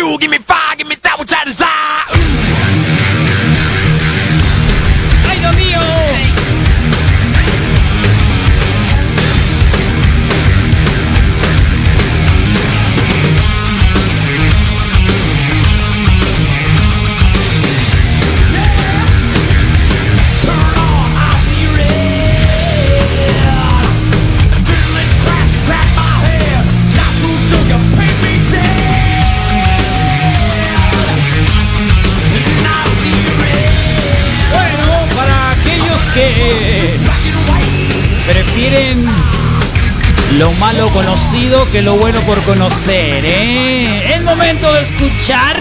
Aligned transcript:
fuel, 0.00 0.16
give 0.16 0.30
me 0.30 0.49
lo 40.32 40.50
malo 40.52 40.90
conocido 40.92 41.68
que 41.70 41.82
lo 41.82 41.96
bueno 41.96 42.20
por 42.20 42.42
conocer, 42.42 43.24
¿eh? 43.24 44.14
Es 44.14 44.22
momento 44.22 44.72
de 44.72 44.82
escuchar. 44.82 45.56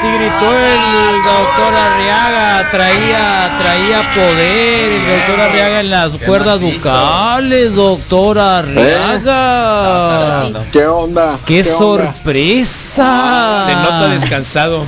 Sí 0.00 0.06
gritó 0.06 0.52
el 0.52 1.22
doctor 1.22 1.74
Arriaga, 1.74 2.70
traía, 2.70 3.50
traía 3.60 4.02
poder 4.14 4.92
el 4.92 5.06
doctor 5.06 5.40
Arriaga 5.40 5.80
en 5.80 5.90
las 5.90 6.16
cuerdas 6.18 6.60
macizo. 6.60 6.88
vocales, 6.88 7.74
doctor 7.74 8.38
Arriaga. 8.38 10.50
¿Qué 10.72 10.86
onda? 10.86 11.38
¡Qué 11.46 11.64
sorpresa! 11.64 13.64
Se 13.66 13.74
nota 13.74 14.08
descansado. 14.08 14.84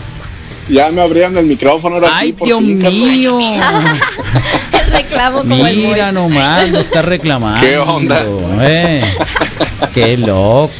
Ya 0.69 0.89
me 0.91 1.01
abrían 1.03 1.37
el 1.37 1.47
micrófono 1.47 1.97
ahora 1.97 2.09
¡Ay, 2.13 2.33
sí, 2.39 2.45
Dios 2.45 2.63
mío! 2.63 3.39
Reclamo 4.93 5.41
como 5.41 5.67
el 5.67 5.77
Mira 5.77 6.13
nomás, 6.13 6.69
no 6.69 6.79
está 6.79 7.03
reclamando. 7.15 7.67
¿Qué 7.67 7.77
onda? 7.79 8.25
eh. 8.63 9.03
¡Qué 9.93 10.17
loco! 10.17 10.71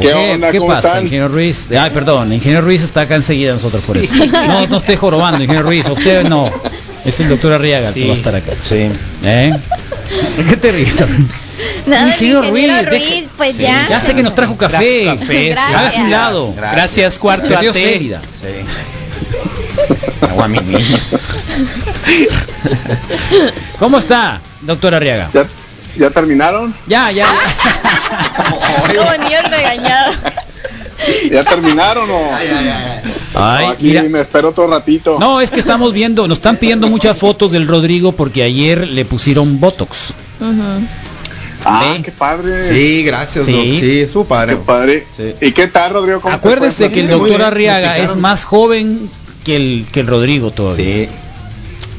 ¿Qué 0.00 0.12
onda? 0.12 0.50
¿Qué 0.50 0.58
¿Cómo 0.58 0.72
pasa, 0.72 0.88
están? 0.88 1.02
ingeniero 1.04 1.28
Ruiz? 1.28 1.68
Ay, 1.70 1.90
perdón, 1.90 2.32
ingeniero 2.32 2.62
Ruiz 2.64 2.82
está 2.82 3.02
acá 3.02 3.16
enseguida 3.16 3.52
nosotros 3.54 3.82
por 3.84 3.96
eso. 3.96 4.14
No, 4.26 4.66
no 4.66 4.76
esté 4.76 4.96
jorobando, 4.96 5.42
ingeniero 5.42 5.66
Ruiz. 5.66 5.88
Usted 5.88 6.24
no. 6.28 6.50
Es 7.04 7.20
el 7.20 7.28
doctor 7.28 7.52
Arriaga 7.52 7.92
que 7.92 8.06
va 8.06 8.12
a 8.12 8.16
estar 8.16 8.34
acá. 8.34 8.52
Sí. 8.62 8.90
¿Eh? 9.24 9.52
¿Qué 10.48 10.56
te 10.56 10.72
ríes? 10.72 10.96
Nada, 11.86 12.08
Ingeniero 12.08 12.44
ingeniero 12.44 12.90
Ruiz, 12.90 13.24
pues 13.36 13.56
Sí, 13.56 13.62
ya. 13.62 13.86
Ya 13.88 14.00
sé 14.00 14.14
que 14.14 14.22
nos 14.22 14.34
trajo 14.34 14.56
café. 14.56 15.04
Trajo 15.04 15.20
café, 15.20 15.54
un 15.98 16.10
lado. 16.10 16.54
Gracias, 16.54 17.18
cuarto. 17.18 17.48
Célida. 17.72 18.20
Sí. 18.20 18.64
Agua 20.20 20.48
mi 20.48 20.58
niño. 20.58 20.78
¿Cómo 23.78 23.98
está, 23.98 24.40
doctor 24.62 24.94
Arriaga? 24.94 25.30
¿Ya, 25.32 25.46
¿Ya 25.98 26.10
terminaron? 26.10 26.74
Ya, 26.86 27.10
ya. 27.10 27.26
Niño 29.18 29.38
regañado. 29.50 30.12
¿Ya 31.30 31.44
terminaron 31.44 32.10
o...? 32.10 32.34
Ay, 32.34 32.48
ay, 32.48 32.68
ay. 32.68 33.12
Ay, 33.34 33.66
Aquí 33.66 33.86
mira. 33.88 34.02
me 34.04 34.20
espero 34.20 34.48
otro 34.50 34.66
ratito. 34.66 35.18
No, 35.20 35.40
es 35.40 35.50
que 35.50 35.60
estamos 35.60 35.92
viendo, 35.92 36.26
nos 36.26 36.38
están 36.38 36.56
pidiendo 36.56 36.88
muchas 36.88 37.16
fotos 37.18 37.52
del 37.52 37.68
Rodrigo 37.68 38.12
porque 38.12 38.42
ayer 38.42 38.86
le 38.88 39.04
pusieron 39.04 39.60
Botox. 39.60 40.14
Ujú. 40.40 40.86
Ah, 41.64 41.94
¿Eh? 41.96 42.02
qué 42.02 42.12
padre. 42.12 42.62
Sí, 42.62 43.02
gracias, 43.02 43.44
Sí. 43.44 43.52
Doc. 43.52 43.80
Sí, 43.80 44.00
estuvo 44.00 44.24
Qué 44.24 44.28
padre. 44.28 44.56
padre. 44.56 45.06
Sí. 45.16 45.34
¿Y 45.40 45.52
qué 45.52 45.66
tal, 45.66 45.92
Rodrigo? 45.94 46.20
¿Cómo 46.20 46.32
te 46.32 46.38
Acuérdese 46.38 46.90
que 46.90 47.00
el 47.00 47.08
doctor 47.08 47.42
Arriaga 47.42 47.98
es 47.98 48.16
más 48.16 48.44
joven 48.44 49.10
que 49.44 49.56
el, 49.56 49.86
que 49.92 50.00
el 50.00 50.06
Rodrigo 50.06 50.50
todavía. 50.50 50.84
Sí. 50.84 51.08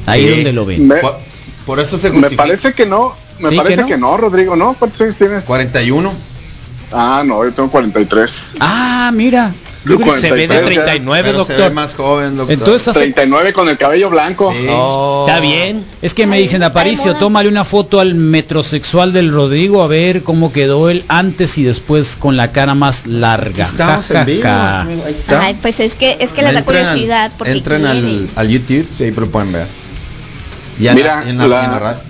Ahí 0.06 0.24
Sí. 0.24 0.30
donde 0.30 0.52
lo 0.52 0.64
ven. 0.64 0.86
Me, 0.88 0.96
Por, 0.96 1.18
por 1.66 1.80
eso 1.80 1.98
se 1.98 2.08
me 2.10 2.14
justifica. 2.20 2.42
parece 2.42 2.72
que 2.72 2.86
no. 2.86 3.14
Me 3.38 3.50
¿Sí, 3.50 3.56
parece 3.56 3.76
que 3.76 3.80
no? 3.82 3.86
que 3.88 3.96
no? 3.98 4.16
Rodrigo, 4.16 4.56
¿no? 4.56 4.74
¿Cuántos 4.78 5.00
años 5.00 5.16
tienes? 5.16 5.44
41. 5.44 6.12
Ah, 6.92 7.22
no, 7.24 7.44
yo 7.44 7.52
tengo 7.52 7.68
43. 7.70 8.50
Ah, 8.60 9.10
mira. 9.12 9.52
Yo 9.84 9.96
creo 9.96 10.14
que 10.14 10.20
Se 10.20 10.30
ve 10.32 10.40
de 10.42 10.46
43, 10.48 10.76
ya. 10.76 10.84
39, 10.84 11.28
pero 11.30 11.44
se 11.44 11.52
ve 11.52 11.58
doctor. 11.60 11.74
más 11.74 11.94
joven, 11.94 12.36
doctor. 12.36 12.52
Entonces 12.52 12.88
hace... 12.88 12.98
39 13.00 13.52
con 13.52 13.68
el 13.68 13.78
cabello 13.78 14.10
blanco. 14.10 14.52
Sí. 14.52 14.66
Oh. 14.70 15.24
Está 15.26 15.40
bien. 15.40 15.84
Es 16.02 16.14
que 16.14 16.26
me 16.26 16.36
dicen, 16.38 16.62
Aparicio, 16.62 17.14
tómale 17.14 17.48
una 17.48 17.64
foto 17.64 18.00
al 18.00 18.14
metrosexual 18.14 19.12
del 19.12 19.32
Rodrigo 19.32 19.82
a 19.82 19.86
ver 19.86 20.22
cómo 20.24 20.52
quedó 20.52 20.90
él 20.90 21.04
antes 21.08 21.56
y 21.58 21.62
después 21.62 22.16
con 22.16 22.36
la 22.36 22.50
cara 22.52 22.74
más 22.74 23.06
larga. 23.06 23.64
Estamos 23.66 24.06
Ja, 24.08 24.14
ja, 24.14 24.20
en 24.20 24.26
vivo. 24.26 24.42
ja. 24.42 24.80
amigo, 24.80 25.02
ahí 25.06 25.14
está. 25.14 25.40
Ay, 25.42 25.56
pues 25.62 25.80
es 25.80 25.94
que 25.94 26.16
es 26.20 26.30
que 26.32 26.42
les 26.42 26.52
da 26.54 26.58
Entren 26.60 26.78
al- 26.78 26.86
curiosidad 26.88 27.32
porque 27.38 27.52
Entren 27.52 27.86
al, 27.86 28.28
al 28.34 28.48
YouTube, 28.48 28.86
sí, 28.96 29.04
ahí 29.04 29.10
lo 29.12 29.26
pueden 29.30 29.52
ver. 29.52 29.66
Ya 30.80 30.92
Mira, 30.94 31.22
en 31.26 31.38
la, 31.38 31.46
la- 31.48 31.64
en 31.64 31.70
la 31.70 31.78
radio. 31.78 32.00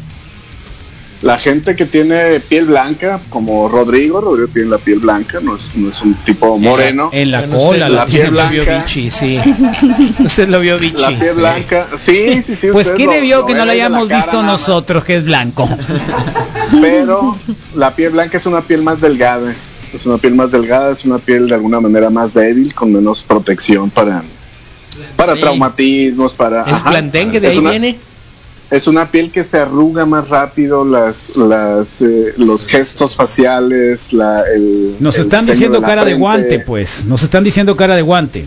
La 1.20 1.36
gente 1.36 1.74
que 1.74 1.84
tiene 1.84 2.38
piel 2.38 2.66
blanca, 2.66 3.20
como 3.28 3.68
Rodrigo, 3.68 4.20
Rodrigo 4.20 4.48
tiene 4.52 4.68
la 4.68 4.78
piel 4.78 5.00
blanca, 5.00 5.40
no 5.42 5.56
es, 5.56 5.72
no 5.74 5.90
es 5.90 6.00
un 6.00 6.14
tipo 6.14 6.56
moreno. 6.58 7.10
En 7.12 7.32
la 7.32 7.44
cola, 7.48 7.88
la 7.88 8.04
la 8.04 8.06
tiene 8.06 8.26
piel 8.30 8.34
Lo 8.36 8.48
vio 8.50 8.62
blanca. 8.64 8.84
Vichy, 8.84 9.10
sí. 9.10 9.40
Usted 10.24 10.48
lo 10.48 10.60
vio 10.60 10.78
Vichy. 10.78 11.00
La 11.02 11.08
piel 11.08 11.34
sí. 11.34 11.40
blanca, 11.40 11.86
sí, 12.06 12.42
sí, 12.46 12.54
sí. 12.54 12.68
Pues 12.70 12.86
ustedes 12.86 12.92
¿qué 12.98 13.04
lo- 13.06 13.10
le 13.12 13.20
vio 13.22 13.38
lo 13.40 13.46
que 13.46 13.54
no 13.54 13.64
lo 13.64 13.72
hayamos 13.72 14.08
visto 14.08 14.42
nosotros, 14.44 15.02
que 15.04 15.16
es 15.16 15.24
blanco? 15.24 15.68
Pero 16.80 17.36
la 17.74 17.94
piel 17.96 18.10
blanca 18.12 18.36
es 18.36 18.46
una 18.46 18.60
piel 18.60 18.82
más 18.82 19.00
delgada, 19.00 19.50
es 19.52 20.06
una 20.06 20.18
piel 20.18 20.34
más 20.34 20.50
delgada, 20.52 20.92
es 20.92 21.04
una 21.04 21.18
piel 21.18 21.48
de 21.48 21.54
alguna 21.54 21.80
manera 21.80 22.10
más 22.10 22.34
débil, 22.34 22.74
con 22.74 22.92
menos 22.92 23.24
protección 23.26 23.90
para 23.90 24.22
para 25.16 25.34
Sí. 25.34 25.40
traumatismos, 25.40 26.32
para 26.32 26.62
¿Es 26.62 26.74
ajá. 26.78 26.90
blandengue? 26.90 27.40
¿De 27.40 27.48
ahí 27.48 27.58
una- 27.58 27.70
viene? 27.70 27.98
Es 28.70 28.86
una 28.86 29.06
piel 29.06 29.32
que 29.32 29.44
se 29.44 29.58
arruga 29.58 30.04
más 30.04 30.28
rápido, 30.28 30.84
las, 30.84 31.36
las, 31.36 32.02
eh, 32.02 32.34
los 32.36 32.66
gestos 32.66 33.16
faciales, 33.16 34.12
la, 34.12 34.42
el, 34.42 34.96
Nos 35.00 35.16
el 35.16 35.22
están 35.22 35.46
diciendo 35.46 35.80
cara 35.80 36.04
de 36.04 36.14
guante, 36.14 36.60
pues. 36.60 37.06
Nos 37.06 37.22
están 37.22 37.44
diciendo 37.44 37.76
cara 37.76 37.96
de 37.96 38.02
guante. 38.02 38.46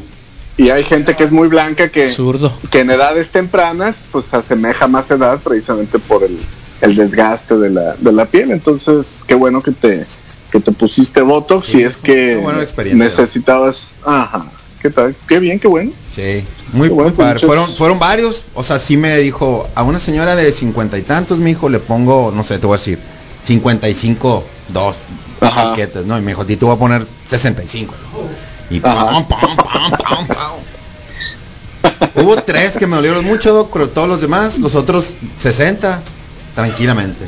Y 0.58 0.70
hay 0.70 0.84
gente 0.84 1.16
que 1.16 1.24
es 1.24 1.32
muy 1.32 1.48
blanca 1.48 1.90
que, 1.90 2.08
Zurdo. 2.10 2.54
que 2.70 2.82
en 2.82 2.92
edades 2.92 3.30
tempranas 3.32 3.98
pues 4.12 4.26
se 4.26 4.38
asemeja 4.38 4.88
más 4.88 5.10
edad 5.10 5.40
precisamente 5.40 5.98
por 5.98 6.24
el, 6.24 6.38
el 6.82 6.96
desgaste 6.96 7.58
de 7.58 7.72
la, 7.72 7.96
de 7.98 8.12
la 8.12 8.26
piel. 8.26 8.52
Entonces, 8.52 9.24
qué 9.26 9.34
bueno 9.34 9.62
que 9.64 9.72
te, 9.72 10.06
que 10.52 10.60
te 10.60 10.72
pusiste 10.72 11.22
Botox 11.22 11.66
Sí, 11.66 11.72
si 11.72 11.84
es 11.84 11.98
fue 11.98 12.14
que 12.14 12.94
necesitabas... 12.94 13.92
Ajá, 14.06 14.46
¿qué 14.82 14.92
tal? 14.92 15.16
Qué 15.28 15.40
bien, 15.40 15.60
qué 15.60 15.68
bueno. 15.68 15.92
Sí, 16.14 16.44
muy, 16.74 16.90
bueno, 16.90 17.10
muy 17.10 17.18
padre. 17.18 17.34
muchos- 17.36 17.48
Fueron, 17.48 17.70
fueron 17.76 18.00
varios, 18.00 18.44
o 18.54 18.64
sea, 18.64 18.80
sí 18.80 18.98
me 18.98 19.18
dijo, 19.20 19.68
a 19.76 19.84
una 19.84 20.00
señora 20.00 20.36
de 20.36 20.52
cincuenta 20.52 20.98
y 20.98 21.04
tantos, 21.04 21.40
mi 21.40 21.52
hijo, 21.52 21.70
le 21.70 21.80
pongo, 21.80 22.32
no 22.36 22.44
sé, 22.44 22.60
te 22.60 22.68
voy 22.68 22.76
a 22.76 22.78
decir, 22.78 23.00
55, 23.44 24.44
dos 24.70 24.96
Ajá. 25.40 25.68
etiquetas, 25.74 26.06
¿no? 26.06 26.18
Y 26.18 26.22
me 26.22 26.32
dijo, 26.32 26.46
ti 26.46 26.58
te 26.58 26.66
voy 26.66 26.76
a 26.76 26.80
poner 26.80 27.08
65. 27.28 27.94
Y 28.70 28.80
Ajá. 28.84 29.06
pam, 29.06 29.28
pam, 29.28 29.56
pam, 29.58 29.92
pam, 29.92 30.28
pam. 30.28 32.12
Hubo 32.16 32.36
tres 32.44 32.78
que 32.78 32.86
me 32.88 32.96
dolieron 32.98 33.24
mucho, 33.26 33.70
pero 33.72 33.90
todos 33.90 34.08
los 34.08 34.22
demás, 34.22 34.60
los 34.60 34.76
otros 34.76 35.06
60, 35.40 36.02
tranquilamente. 36.56 37.26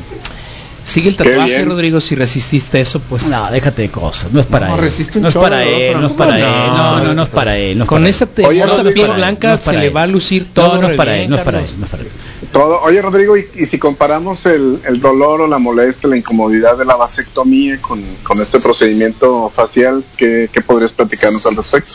Sigue 0.84 1.08
el 1.08 1.16
tatuaje. 1.16 1.64
Rodrigo, 1.64 1.98
si 2.00 2.14
resististe 2.14 2.78
eso, 2.80 3.00
pues. 3.00 3.24
No, 3.24 3.50
déjate 3.50 3.82
de 3.82 3.88
cosas. 3.90 4.30
No 4.32 4.40
es 4.40 4.46
para 4.46 4.68
No, 4.68 4.74
él. 4.74 4.80
resiste 4.82 5.18
un 5.18 5.22
No 5.22 5.28
es 5.30 5.34
para 5.34 5.56
¿no? 5.64 5.70
él, 5.70 5.76
Pero 5.88 6.00
no 6.00 6.06
es 6.06 6.12
¿cómo 6.12 6.18
para 6.24 6.38
no? 6.38 6.44
él. 6.46 6.70
No, 6.76 7.04
no, 7.04 7.14
no 7.14 7.22
es 7.22 7.28
para 7.30 7.56
él. 7.58 7.78
no 7.78 7.84
es 7.84 7.88
Con 7.88 7.98
para 8.02 8.10
esa 8.10 8.24
hermosa 8.24 8.82
piel 8.92 9.06
no 9.06 9.12
es 9.14 9.16
blanca 9.18 9.58
se 9.58 9.70
él. 9.74 9.80
le 9.80 9.90
va 9.90 10.02
a 10.02 10.06
lucir 10.06 10.52
todo. 10.52 10.74
No, 10.76 10.82
no 10.82 10.88
es 10.90 10.94
para 10.96 11.16
él, 11.16 11.30
no 11.30 11.36
es 11.36 11.42
para 11.42 11.60
él, 11.60 11.70
no 11.78 11.84
es 11.86 11.90
para 11.90 12.02
él. 12.02 12.08
Todo, 12.52 12.80
oye 12.82 13.00
Rodrigo, 13.00 13.36
y, 13.36 13.46
y 13.56 13.66
si 13.66 13.78
comparamos 13.78 14.44
el, 14.46 14.78
el 14.86 15.00
dolor 15.00 15.40
o 15.40 15.46
la 15.48 15.58
molestia, 15.58 16.08
la 16.08 16.16
incomodidad 16.18 16.76
de 16.76 16.84
la 16.84 16.94
vasectomía 16.96 17.80
con, 17.80 18.00
con 18.22 18.40
este 18.40 18.60
procedimiento 18.60 19.50
facial, 19.50 20.04
¿qué, 20.18 20.48
qué 20.52 20.60
podrías 20.60 20.92
platicarnos 20.92 21.44
al 21.46 21.56
respecto? 21.56 21.90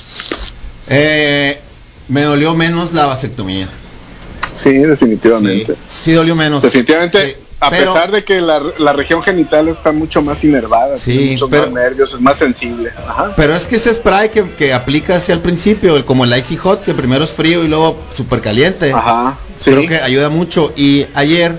Eh, 0.90 1.60
me 2.08 2.24
dolió 2.24 2.56
menos 2.56 2.92
la 2.94 3.06
vasectomía. 3.06 3.70
Sí, 4.56 4.72
definitivamente. 4.74 5.74
Sí, 5.88 6.06
sí 6.06 6.12
dolió 6.14 6.36
menos. 6.36 6.64
Definitivamente, 6.64 7.38
Sí, 7.38 7.44
a 7.62 7.70
pero- 7.70 7.94
pesar 7.94 8.12
de 8.12 8.24
que 8.24 8.40
la, 8.42 8.62
la 8.78 8.94
región 8.94 9.22
genital 9.22 9.68
está 9.68 9.92
mucho 9.92 10.22
más 10.22 10.44
inervada, 10.44 10.98
Sí, 10.98 11.12
tiene 11.18 11.32
muchos 11.34 11.50
pero- 11.50 11.64
más 11.72 11.84
nervios, 11.84 12.14
es 12.14 12.22
más 12.22 12.38
sensible. 12.38 12.92
Ajá. 13.08 13.34
Pero 13.36 13.54
es 13.56 13.68
que 13.68 13.76
ese 13.76 13.94
spray 13.94 14.30
que, 14.30 14.44
que 14.52 14.74
aplica 14.74 15.16
hacia 15.18 15.34
el 15.34 15.42
principio, 15.42 15.96
el- 15.98 16.06
como 16.06 16.24
el 16.24 16.38
Icy 16.38 16.58
Hot, 16.58 16.84
que 16.84 16.94
primero 16.94 17.24
es 17.26 17.32
frío 17.32 17.64
y 17.64 17.68
luego 17.68 17.98
súper 18.12 18.42
caliente, 18.42 18.92
Ajá, 18.94 19.36
sí. 19.60 19.72
creo 19.72 19.86
que 19.88 19.96
ayuda 19.98 20.30
mucho. 20.30 20.72
Y 20.78 21.06
ayer, 21.14 21.58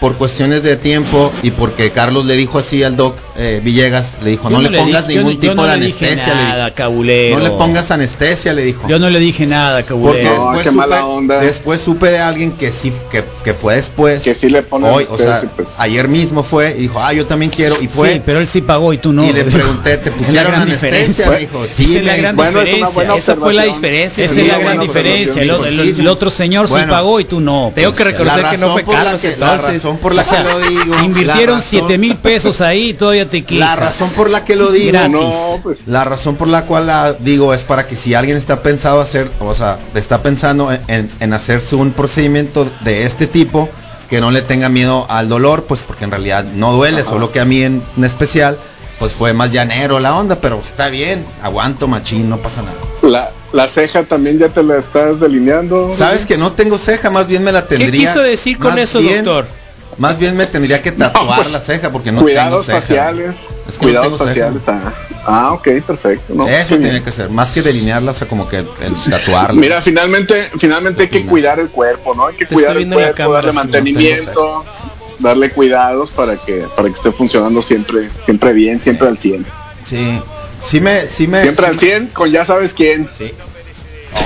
por 0.00 0.16
cuestiones 0.16 0.62
de 0.64 0.76
tiempo 0.76 1.30
y 1.42 1.52
porque 1.52 1.90
Carlos 1.92 2.26
le 2.26 2.34
dijo 2.34 2.58
así 2.58 2.82
al 2.82 2.96
doc, 2.96 3.16
eh, 3.36 3.60
Villegas, 3.64 4.18
le 4.22 4.30
dijo, 4.30 4.50
Yo 4.50 4.60
no, 4.60 4.68
le 4.68 4.78
pongas 4.78 5.08
yo 5.08 5.08
ningún 5.08 5.32
yo 5.34 5.40
tipo 5.40 5.54
no 5.54 5.64
de 5.64 5.78
le 5.78 5.86
dije 5.86 6.06
anestesia, 6.06 6.34
le 6.34 6.42
nada, 6.42 6.64
dijo. 6.66 6.76
cabulero. 6.76 7.38
No 7.38 7.44
le 7.44 7.50
pongas 7.50 7.90
anestesia, 7.90 8.52
le 8.52 8.62
dijo. 8.62 8.86
Yo 8.88 8.98
no 8.98 9.08
le 9.08 9.18
dije 9.18 9.46
nada, 9.46 9.76
Porque 9.78 9.88
cabulero. 9.88 10.24
No, 10.24 10.34
después, 10.34 10.58
qué 10.58 10.64
supe, 10.64 10.76
mala 10.76 11.06
onda. 11.06 11.38
después 11.38 11.80
supe 11.80 12.10
de 12.10 12.18
alguien 12.18 12.52
que 12.52 12.72
sí, 12.72 12.92
que, 13.10 13.24
que 13.42 13.54
fue 13.54 13.76
después. 13.76 14.22
Que 14.22 14.34
sí 14.34 14.50
le 14.50 14.62
pone 14.62 14.88
hoy, 14.88 15.06
o 15.08 15.16
sea, 15.16 15.42
pues. 15.56 15.76
ayer 15.78 16.08
mismo 16.08 16.42
fue 16.42 16.74
y 16.76 16.82
dijo, 16.82 17.00
ah, 17.00 17.12
yo 17.14 17.24
también 17.24 17.50
quiero. 17.50 17.74
Y 17.80 17.88
fue. 17.88 18.14
sí, 18.14 18.22
pero 18.24 18.38
él 18.38 18.46
sí 18.46 18.60
pagó 18.60 18.92
y 18.92 18.98
tú 18.98 19.12
no. 19.12 19.24
y 19.24 19.32
le 19.32 19.44
pregunté, 19.44 19.96
¿te 19.96 20.10
Es 20.10 20.14
pusieron 20.16 20.54
anestesia? 20.54 21.30
Me 21.30 21.38
dijo, 21.38 21.64
sí, 21.70 21.84
Esa 21.84 21.98
es 21.98 22.04
la 22.04 22.16
gran. 22.16 22.36
Bueno, 22.36 22.60
es 22.60 22.74
una 22.74 22.86
diferencia. 22.86 22.94
buena 22.94 23.16
Esa 23.16 23.36
fue 23.36 23.54
la 23.54 23.64
diferencia. 23.64 24.24
Esa 24.24 24.40
es 24.40 24.48
la 24.48 24.58
gran 24.58 24.76
pues, 24.76 24.88
diferencia. 24.88 25.42
El, 25.42 26.08
otro 26.08 26.30
señor 26.30 26.68
sí 26.68 26.74
pagó 26.88 27.18
y 27.20 27.24
tú 27.24 27.40
no. 27.40 27.72
Tengo 27.74 27.92
que 27.92 28.04
pues. 28.04 28.12
reconocer 28.12 28.44
que 28.50 28.58
no 28.58 28.72
fue 28.72 28.84
Carlos, 28.84 29.20
que, 29.22 29.36
la 29.38 29.56
razón 29.56 29.96
por 29.98 30.14
la 30.14 30.22
que 30.22 30.38
lo 30.42 30.60
digo. 30.60 31.02
Invirtieron 31.02 31.56
la 31.56 31.62
7 31.62 31.84
razón- 31.84 32.00
mil 32.00 32.16
pesos 32.16 32.60
ahí 32.60 32.90
y 32.90 32.94
te 33.26 33.42
quejas. 33.42 33.58
La 33.68 33.76
razón 33.76 34.10
por 34.10 34.30
la 34.30 34.44
que 34.44 34.56
lo 34.56 34.70
digo. 34.70 34.92
Gratis. 34.92 35.12
No, 35.12 35.60
pues 35.62 35.86
La 35.88 36.04
razón 36.04 36.36
por 36.36 36.48
la 36.48 36.66
cual 36.66 36.86
la 36.86 37.12
digo 37.14 37.54
es 37.54 37.64
para 37.64 37.86
que 37.86 37.96
si 37.96 38.14
alguien 38.14 38.36
está 38.36 38.62
pensado 38.62 39.00
hacer, 39.00 39.30
o 39.40 39.54
sea, 39.54 39.78
está 39.94 40.22
pensando 40.22 40.70
en, 40.72 40.80
en- 40.88 41.10
en 41.20 41.32
hacerse 41.32 41.74
un 41.76 41.92
procedimiento 41.92 42.70
de 42.80 43.06
este 43.06 43.26
tipo, 43.26 43.68
que 44.10 44.20
no 44.20 44.30
le 44.30 44.42
tenga 44.42 44.68
miedo 44.68 45.06
al 45.08 45.28
dolor, 45.28 45.64
pues 45.64 45.82
porque 45.82 46.04
en 46.04 46.10
realidad 46.10 46.44
no 46.56 46.72
duele, 46.74 47.04
solo 47.04 47.32
que 47.32 47.40
a 47.40 47.44
mí 47.46 47.62
en, 47.62 47.82
en 47.96 48.04
especial, 48.04 48.58
pues 48.98 49.12
fue 49.12 49.32
más 49.32 49.50
llanero 49.52 49.98
la 50.00 50.14
onda, 50.16 50.36
pero 50.40 50.60
está 50.60 50.88
bien, 50.90 51.24
aguanto 51.42 51.88
machín, 51.88 52.28
no 52.28 52.36
pasa 52.36 52.60
nada. 52.62 52.74
la, 53.02 53.30
la 53.54 53.68
ceja 53.68 54.04
también 54.04 54.38
ya 54.38 54.48
te 54.50 54.62
la 54.62 54.76
estás 54.76 55.18
delineando. 55.18 55.88
Sabes 55.90 56.26
que 56.26 56.36
no 56.36 56.52
tengo 56.52 56.76
ceja, 56.78 57.08
más 57.10 57.26
bien 57.26 57.42
me 57.42 57.52
la 57.52 57.66
¿Qué 57.66 57.78
tendría. 57.78 58.06
quiso 58.08 58.20
decir 58.20 58.58
con 58.58 58.78
eso, 58.78 58.98
bien- 58.98 59.24
doctor? 59.24 59.46
Más 59.98 60.18
bien 60.18 60.36
me 60.36 60.46
tendría 60.46 60.80
que 60.80 60.92
tatuar 60.92 61.24
No, 61.24 61.36
pues, 61.36 61.52
la 61.52 61.60
ceja 61.60 61.90
porque 61.92 62.12
no 62.12 62.20
cuidados 62.22 62.66
tengo 62.66 62.80
ceja. 62.80 62.80
faciales. 62.80 63.36
Es 63.36 63.64
que 63.64 63.72
no 63.72 63.78
cuidados 63.78 64.18
tengo 64.18 64.18
ceja. 64.32 64.46
faciales. 64.52 64.62
Ah, 64.68 64.92
ah, 65.26 65.52
ok, 65.52 65.68
perfecto. 65.86 66.34
No, 66.34 66.48
Eso 66.48 66.78
tiene 66.78 67.02
que 67.02 67.12
ser, 67.12 67.30
más 67.30 67.52
que 67.52 67.62
delinearla, 67.62 68.10
o 68.12 68.14
sea, 68.14 68.26
como 68.26 68.48
que 68.48 68.58
el, 68.58 68.66
tatuarla. 69.10 69.60
Mira, 69.60 69.82
finalmente, 69.82 70.50
finalmente 70.58 71.02
hay 71.02 71.08
que 71.08 71.26
cuidar 71.26 71.60
el 71.60 71.68
cuerpo, 71.68 72.14
¿no? 72.14 72.26
Hay 72.26 72.36
que 72.36 72.46
Te 72.46 72.54
cuidar 72.54 72.76
el 72.76 72.88
cuerpo, 72.88 73.16
cámara, 73.16 73.34
darle 73.48 73.52
mantenimiento, 73.52 74.64
darle 75.18 75.50
cuidados 75.50 76.10
para 76.12 76.36
que 76.36 76.66
para 76.74 76.88
que 76.88 76.94
esté 76.94 77.12
funcionando 77.12 77.60
siempre 77.62 78.08
siempre 78.24 78.52
bien, 78.52 78.80
siempre 78.80 79.08
al 79.08 79.18
100. 79.18 79.44
Sí, 79.84 80.20
sí 80.60 80.80
me, 80.80 81.06
sí 81.06 81.26
me. 81.28 81.42
Siempre 81.42 81.66
sí 81.66 81.70
al 81.70 81.78
100 81.78 82.06
con 82.08 82.30
ya 82.30 82.44
sabes 82.44 82.72
quién. 82.72 83.08
Sí. 83.16 83.32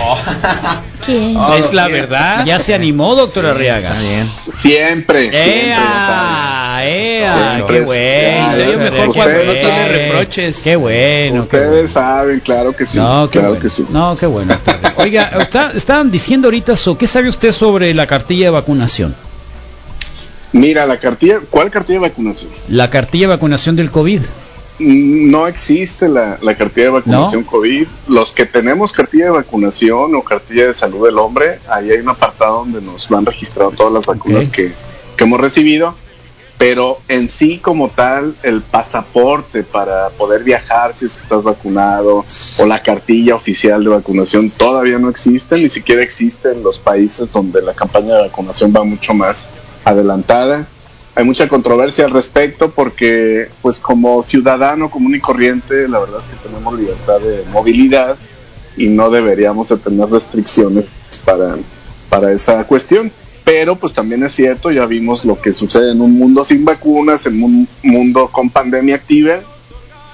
Oh, 0.08 1.54
es 1.56 1.72
la 1.72 1.86
sí. 1.86 1.92
verdad. 1.92 2.44
Ya 2.44 2.58
se 2.58 2.74
animó, 2.74 3.14
doctor 3.14 3.44
Está 3.44 3.54
Arriaga. 3.56 4.00
bien. 4.00 4.30
Siempre. 4.52 5.30
¡Ea! 5.32 6.80
¡Ea! 6.84 7.52
Siempre. 7.54 7.76
¡Qué 7.78 7.84
bueno! 7.84 8.50
Sí, 8.50 8.60
oye 8.62 8.76
mejor 8.76 9.14
cuando 9.14 9.44
no 9.44 9.52
tiene 9.52 9.88
reproches. 9.88 10.58
¡Qué 10.64 10.76
bueno! 10.76 11.34
qué 11.34 11.38
Ustedes 11.40 11.68
bueno. 11.70 11.88
saben, 11.88 12.40
claro 12.40 12.72
que 12.72 12.86
sí. 12.86 12.98
No, 12.98 13.26
qué 13.30 13.32
claro 13.38 13.48
bueno. 13.50 13.62
que 13.62 13.68
sí. 13.68 13.86
No, 13.90 14.16
qué 14.16 14.26
bueno. 14.26 14.56
Oiga, 14.96 15.30
está- 15.40 15.70
estaban 15.74 16.10
diciendo 16.10 16.48
ahorita, 16.48 16.74
so, 16.74 16.98
¿qué 16.98 17.06
sabe 17.06 17.28
usted 17.28 17.52
sobre 17.52 17.94
la 17.94 18.06
cartilla 18.06 18.46
de 18.46 18.50
vacunación? 18.50 19.14
Mira, 20.52 20.86
la 20.86 20.96
cartilla, 20.98 21.38
¿cuál 21.50 21.70
cartilla 21.70 22.00
de 22.00 22.08
vacunación? 22.08 22.50
La 22.68 22.88
cartilla 22.90 23.28
de 23.28 23.34
vacunación 23.34 23.76
del 23.76 23.90
COVID. 23.90 24.22
No 24.78 25.46
existe 25.46 26.08
la, 26.08 26.38
la 26.42 26.54
cartilla 26.54 26.86
de 26.86 26.92
vacunación 26.92 27.42
¿No? 27.42 27.50
COVID. 27.50 27.86
Los 28.08 28.32
que 28.32 28.44
tenemos 28.44 28.92
cartilla 28.92 29.26
de 29.26 29.30
vacunación 29.30 30.14
o 30.14 30.22
cartilla 30.22 30.66
de 30.66 30.74
salud 30.74 31.06
del 31.06 31.18
hombre, 31.18 31.58
ahí 31.68 31.90
hay 31.90 31.98
un 31.98 32.08
apartado 32.08 32.58
donde 32.58 32.82
nos 32.82 33.08
van 33.08 33.24
registrando 33.24 33.74
todas 33.74 33.92
las 33.92 34.06
vacunas 34.06 34.48
que, 34.48 34.70
que 35.16 35.24
hemos 35.24 35.40
recibido. 35.40 35.94
Pero 36.58 36.98
en 37.08 37.28
sí 37.28 37.58
como 37.58 37.90
tal, 37.90 38.34
el 38.42 38.62
pasaporte 38.62 39.62
para 39.62 40.08
poder 40.10 40.42
viajar 40.42 40.94
si 40.94 41.04
estás 41.04 41.42
vacunado 41.42 42.24
o 42.58 42.66
la 42.66 42.82
cartilla 42.82 43.34
oficial 43.34 43.84
de 43.84 43.90
vacunación 43.90 44.48
todavía 44.50 44.98
no 44.98 45.10
existe, 45.10 45.56
ni 45.56 45.68
siquiera 45.68 46.02
existe 46.02 46.52
en 46.52 46.62
los 46.62 46.78
países 46.78 47.32
donde 47.32 47.60
la 47.60 47.74
campaña 47.74 48.14
de 48.14 48.22
vacunación 48.22 48.72
va 48.74 48.84
mucho 48.84 49.12
más 49.12 49.48
adelantada 49.84 50.66
hay 51.16 51.24
mucha 51.24 51.48
controversia 51.48 52.04
al 52.04 52.10
respecto 52.10 52.70
porque 52.70 53.48
pues 53.62 53.78
como 53.78 54.22
ciudadano 54.22 54.90
común 54.90 55.14
y 55.14 55.20
corriente 55.20 55.88
la 55.88 55.98
verdad 55.98 56.20
es 56.20 56.26
que 56.26 56.46
tenemos 56.46 56.78
libertad 56.78 57.18
de 57.20 57.42
movilidad 57.50 58.16
y 58.76 58.88
no 58.88 59.08
deberíamos 59.08 59.70
de 59.70 59.78
tener 59.78 60.10
restricciones 60.10 60.84
para, 61.24 61.56
para 62.10 62.32
esa 62.32 62.62
cuestión. 62.64 63.10
Pero 63.44 63.76
pues 63.76 63.94
también 63.94 64.24
es 64.24 64.34
cierto, 64.34 64.70
ya 64.70 64.84
vimos 64.84 65.24
lo 65.24 65.40
que 65.40 65.54
sucede 65.54 65.92
en 65.92 66.02
un 66.02 66.18
mundo 66.18 66.44
sin 66.44 66.64
vacunas, 66.64 67.24
en 67.24 67.42
un 67.42 67.66
mundo 67.84 68.28
con 68.30 68.50
pandemia 68.50 68.96
activa 68.96 69.40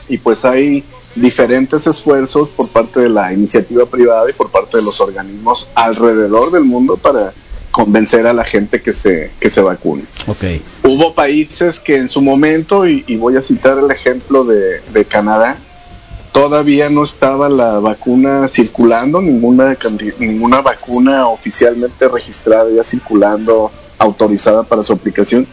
y 0.08 0.18
pues 0.18 0.44
hay 0.44 0.84
diferentes 1.16 1.86
esfuerzos 1.86 2.50
por 2.50 2.68
parte 2.68 3.00
de 3.00 3.08
la 3.08 3.32
iniciativa 3.32 3.86
privada 3.86 4.30
y 4.30 4.34
por 4.34 4.50
parte 4.50 4.76
de 4.76 4.84
los 4.84 5.00
organismos 5.00 5.68
alrededor 5.74 6.52
del 6.52 6.64
mundo 6.64 6.96
para 6.96 7.32
convencer 7.72 8.26
a 8.28 8.32
la 8.32 8.44
gente 8.44 8.80
que 8.80 8.92
se, 8.92 9.32
que 9.40 9.50
se 9.50 9.60
vacune. 9.60 10.04
Ok. 10.28 10.44
Hubo 10.84 11.14
países 11.14 11.80
que 11.80 11.96
en 11.96 12.08
su 12.08 12.22
momento, 12.22 12.86
y, 12.86 13.02
y 13.08 13.16
voy 13.16 13.36
a 13.36 13.42
citar 13.42 13.78
el 13.78 13.90
ejemplo 13.90 14.44
de, 14.44 14.80
de 14.92 15.04
Canadá, 15.04 15.56
todavía 16.30 16.88
no 16.88 17.02
estaba 17.02 17.48
la 17.48 17.80
vacuna 17.80 18.46
circulando, 18.46 19.20
ninguna, 19.20 19.76
ninguna 20.18 20.60
vacuna 20.60 21.28
oficialmente 21.28 22.08
registrada 22.08 22.70
ya 22.70 22.84
circulando, 22.84 23.72
autorizada 23.98 24.62
para 24.62 24.82
su 24.82 24.92
aplicación, 24.92 25.46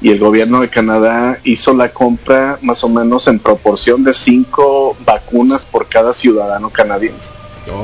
y 0.00 0.10
el 0.10 0.18
gobierno 0.18 0.60
de 0.60 0.68
Canadá 0.68 1.38
hizo 1.44 1.72
la 1.72 1.88
compra 1.88 2.58
más 2.62 2.84
o 2.84 2.88
menos 2.88 3.26
en 3.28 3.38
proporción 3.38 4.04
de 4.04 4.12
cinco 4.12 4.96
vacunas 5.04 5.64
por 5.64 5.88
cada 5.88 6.12
ciudadano 6.12 6.70
canadiense. 6.70 7.30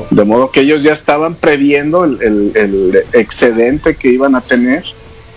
De 0.09 0.23
modo 0.25 0.51
que 0.51 0.61
ellos 0.61 0.83
ya 0.83 0.93
estaban 0.93 1.35
previendo 1.35 2.03
el, 2.03 3.03
excedente 3.13 3.95
que 3.95 4.09
iban 4.09 4.35
a 4.35 4.41
tener 4.41 4.83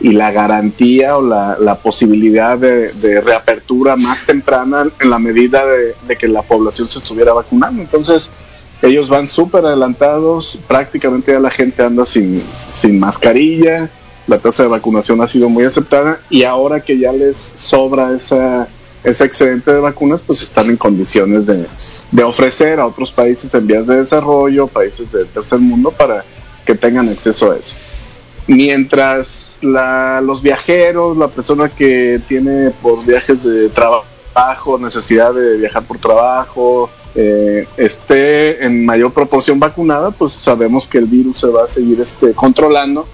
y 0.01 0.11
la 0.11 0.33
garantía 0.33 1.17
o 1.17 1.23
la, 1.23 1.79
posibilidad 1.83 2.59
de, 2.59 3.21
reapertura 3.21 3.97
más 3.97 4.27
temprana 4.27 4.87
en 5.01 5.11
la 5.11 5.19
medida 5.19 5.65
de, 5.65 5.95
de 6.07 6.17
que 6.17 6.29
la 6.29 6.43
población 6.43 6.89
se 6.89 6.99
estuviera 6.99 7.33
vacunando. 7.33 7.81
Entonces, 7.81 8.31
ellos 8.83 9.09
van 9.09 9.27
súper 9.27 9.65
adelantados, 9.65 10.59
prácticamente 10.69 11.33
ya 11.33 11.41
la 11.41 11.51
gente 11.51 11.83
anda 11.83 12.05
sin, 12.05 12.39
sin 12.39 12.99
mascarilla, 12.99 13.89
la 14.27 14.39
tasa 14.39 14.63
de 14.63 14.69
vacunación 14.69 15.21
ha 15.21 15.29
sido 15.29 15.49
muy 15.49 15.65
aceptada 15.65 16.19
y 16.31 16.45
ahora 16.45 16.81
que 16.81 16.99
ya 16.99 17.13
les 17.13 17.37
sobra 17.37 18.15
esa, 18.15 18.69
ese 19.03 19.25
excedente 19.25 19.73
de 19.73 19.81
vacunas, 19.81 20.23
pues 20.27 20.43
están 20.43 20.71
en 20.71 20.77
condiciones 20.77 21.47
de, 21.47 21.67
de 22.15 22.23
ofrecer 22.23 22.79
a 22.79 22.87
otros 22.87 23.11
países 23.11 23.53
en 23.55 23.67
vías 23.67 23.89
de 23.89 23.97
desarrollo, 23.97 24.69
países 24.69 25.11
del 25.11 25.27
tercer 25.27 25.59
mundo, 25.59 25.91
para 25.91 26.25
que 26.65 26.77
tengan 26.77 27.09
acceso 27.09 27.51
a 27.51 27.57
eso. 27.57 27.75
Mientras 28.47 29.59
los 29.61 30.41
viajeros, 30.41 31.17
la 31.17 31.27
persona 31.27 31.69
que 31.69 32.21
tiene 32.29 32.71
por 32.71 33.05
viajes 33.05 33.43
de 33.43 33.69
trabajo, 33.69 34.79
necesidad 34.79 35.35
de 35.35 35.57
viajar 35.57 35.83
por 35.83 35.99
trabajo, 35.99 36.89
eh, 37.17 37.67
esté 37.77 38.65
en 38.65 38.87
mayor 38.87 39.13
proporción 39.13 39.59
vacunada, 39.59 40.13
pues 40.13 40.35
sabemos 40.35 40.87
que 40.87 40.99
el 40.99 41.07
virus 41.07 41.41
se 41.41 41.49
va 41.49 41.65
a 41.65 41.69
seguir 41.69 42.01
este, 42.01 42.33
controlando, 42.33 43.09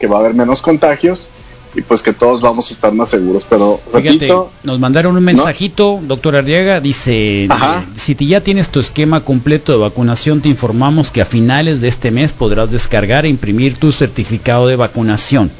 que 0.00 0.06
va 0.06 0.16
a 0.16 0.20
haber 0.20 0.32
menos 0.32 0.62
contagios 0.62 1.28
y 1.76 1.82
pues 1.82 2.02
que 2.02 2.12
todos 2.12 2.40
vamos 2.40 2.70
a 2.70 2.74
estar 2.74 2.92
más 2.92 3.10
seguros. 3.10 3.44
Pero 3.48 3.80
Fíjate, 3.86 4.10
repito, 4.12 4.50
nos 4.64 4.80
mandaron 4.80 5.16
un 5.16 5.22
mensajito, 5.22 6.00
doctor 6.02 6.34
Arriaga, 6.36 6.80
dice, 6.80 7.46
Ajá. 7.50 7.80
eh, 7.80 7.84
si 7.96 8.14
ya 8.26 8.40
tienes 8.40 8.70
tu 8.70 8.80
esquema 8.80 9.20
completo 9.20 9.72
de 9.72 9.78
vacunación, 9.78 10.40
te 10.40 10.48
informamos 10.48 11.10
que 11.10 11.20
a 11.20 11.26
finales 11.26 11.80
de 11.80 11.88
este 11.88 12.10
mes 12.10 12.32
podrás 12.32 12.70
descargar 12.70 13.26
e 13.26 13.28
imprimir 13.28 13.76
tu 13.76 13.92
certificado 13.92 14.66
de 14.66 14.76
vacunación. 14.76 15.50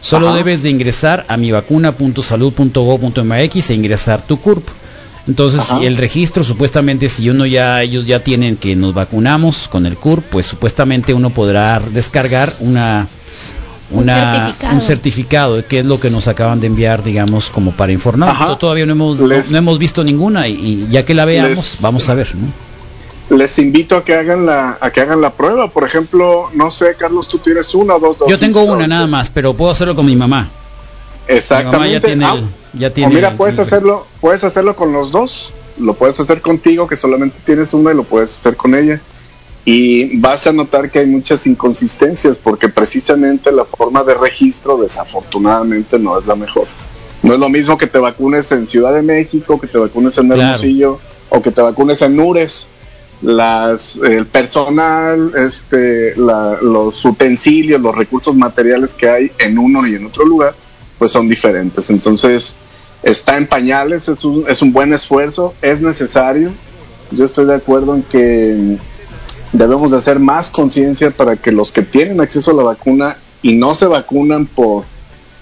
Solo 0.00 0.28
Ajá. 0.28 0.38
debes 0.38 0.62
de 0.62 0.70
ingresar 0.70 1.26
a 1.28 1.36
mivacuna.salud.gov.mx 1.36 3.70
e 3.70 3.74
ingresar 3.74 4.26
tu 4.26 4.40
CURP. 4.40 4.66
Entonces, 5.28 5.60
Ajá. 5.60 5.80
el 5.84 5.96
registro, 5.98 6.42
supuestamente, 6.42 7.08
si 7.08 7.30
uno 7.30 7.46
ya, 7.46 7.80
ellos 7.82 8.06
ya 8.06 8.24
tienen 8.24 8.56
que 8.56 8.74
nos 8.74 8.92
vacunamos 8.94 9.68
con 9.68 9.86
el 9.86 9.96
CURP, 9.96 10.24
pues 10.30 10.46
supuestamente 10.46 11.14
uno 11.14 11.30
podrá 11.30 11.78
descargar 11.78 12.52
una, 12.58 13.06
Un 13.92 14.02
una, 14.04 14.34
certificado. 14.50 14.74
un 14.74 14.80
certificado, 14.80 15.66
que 15.66 15.78
es 15.80 15.84
lo 15.84 16.00
que 16.00 16.10
nos 16.10 16.28
acaban 16.28 16.60
de 16.60 16.66
enviar, 16.68 17.02
digamos, 17.02 17.50
como 17.50 17.72
para 17.72 17.92
informar. 17.92 18.28
Ajá. 18.30 18.46
To- 18.48 18.56
Todavía 18.58 18.86
no 18.86 18.92
hemos, 18.92 19.20
Les- 19.20 19.46
no, 19.46 19.52
no 19.52 19.58
hemos 19.58 19.78
visto 19.78 20.02
ninguna 20.04 20.48
y, 20.48 20.52
y 20.54 20.88
ya 20.90 21.04
que 21.04 21.14
la 21.14 21.24
veamos, 21.24 21.50
Les- 21.56 21.80
vamos 21.80 22.08
a 22.08 22.14
ver. 22.14 22.34
¿no? 22.34 22.72
les 23.36 23.58
invito 23.58 23.96
a 23.96 24.04
que 24.04 24.14
hagan 24.14 24.44
la 24.44 24.76
a 24.78 24.90
que 24.90 25.00
hagan 25.00 25.20
la 25.22 25.30
prueba. 25.30 25.68
Por 25.68 25.84
ejemplo, 25.84 26.50
no 26.54 26.70
sé, 26.70 26.94
Carlos, 26.98 27.28
tú 27.28 27.38
tienes 27.38 27.74
una 27.74 27.94
o 27.96 27.98
dos 27.98 28.18
dosis. 28.18 28.30
Yo 28.30 28.38
tengo 28.38 28.62
una 28.64 28.86
nada 28.86 29.06
más, 29.06 29.30
pero 29.30 29.54
puedo 29.54 29.70
hacerlo 29.70 29.94
con 29.96 30.04
mi 30.04 30.14
mamá. 30.16 30.48
Exactamente. 31.28 31.76
Mi 31.78 31.82
mamá 31.84 31.88
ya 31.92 32.00
tiene 32.00 32.24
Ah, 32.26 32.34
el- 32.34 32.80
ya 32.80 32.88
o 32.88 32.92
tiene 32.92 33.14
mira, 33.14 33.28
el- 33.28 33.36
puedes 33.36 33.58
el- 33.58 33.64
hacerlo, 33.64 34.06
puedes 34.20 34.44
hacerlo 34.44 34.76
con 34.76 34.92
los 34.92 35.12
dos. 35.12 35.50
Lo 35.78 35.94
puedes 35.94 36.20
hacer 36.20 36.42
contigo, 36.42 36.86
que 36.86 36.96
solamente 36.96 37.36
tienes 37.46 37.72
una, 37.72 37.92
y 37.92 37.94
lo 37.94 38.02
puedes 38.04 38.32
hacer 38.38 38.56
con 38.56 38.74
ella. 38.74 39.00
Y 39.64 40.16
vas 40.18 40.46
a 40.48 40.52
notar 40.52 40.90
que 40.90 40.98
hay 41.00 41.06
muchas 41.06 41.46
inconsistencias, 41.46 42.36
porque 42.38 42.68
precisamente 42.68 43.52
la 43.52 43.64
forma 43.64 44.02
de 44.02 44.14
registro, 44.14 44.76
desafortunadamente, 44.78 45.98
no 45.98 46.18
es 46.18 46.26
la 46.26 46.34
mejor. 46.34 46.66
No 47.22 47.34
es 47.34 47.38
lo 47.38 47.48
mismo 47.48 47.78
que 47.78 47.86
te 47.86 47.98
vacunes 47.98 48.50
en 48.50 48.66
Ciudad 48.66 48.92
de 48.92 49.02
México, 49.02 49.60
que 49.60 49.68
te 49.68 49.78
vacunes 49.78 50.18
en 50.18 50.26
Claro. 50.26 50.42
Hermosillo 50.42 50.98
o 51.28 51.40
que 51.40 51.52
te 51.52 51.60
vacunes 51.62 52.02
en 52.02 52.16
Nures. 52.16 52.66
Las, 53.22 53.94
el 54.02 54.26
personal, 54.26 55.30
este, 55.36 56.16
la- 56.16 56.58
los 56.60 57.04
utensilios, 57.04 57.80
los 57.80 57.94
recursos 57.94 58.34
materiales 58.34 58.94
que 58.94 59.08
hay 59.08 59.30
en 59.38 59.58
uno 59.58 59.86
y 59.86 59.94
en 59.94 60.06
otro 60.06 60.24
lugar, 60.24 60.54
pues 60.98 61.12
son 61.12 61.28
diferentes. 61.28 61.88
Entonces, 61.88 62.54
está 63.04 63.36
en 63.36 63.46
pañales, 63.46 64.08
es 64.08 64.24
un, 64.24 64.44
es 64.48 64.60
un 64.60 64.72
buen 64.72 64.92
esfuerzo, 64.92 65.54
es 65.62 65.80
necesario. 65.80 66.50
Yo 67.12 67.24
estoy 67.24 67.46
de 67.46 67.54
acuerdo 67.54 67.94
en 67.94 68.02
que 68.02 68.76
debemos 69.52 69.90
de 69.90 69.98
hacer 69.98 70.18
más 70.18 70.50
conciencia 70.50 71.10
para 71.10 71.36
que 71.36 71.52
los 71.52 71.72
que 71.72 71.82
tienen 71.82 72.20
acceso 72.20 72.50
a 72.50 72.54
la 72.54 72.62
vacuna 72.62 73.16
y 73.42 73.54
no 73.54 73.74
se 73.74 73.86
vacunan 73.86 74.46
por 74.46 74.84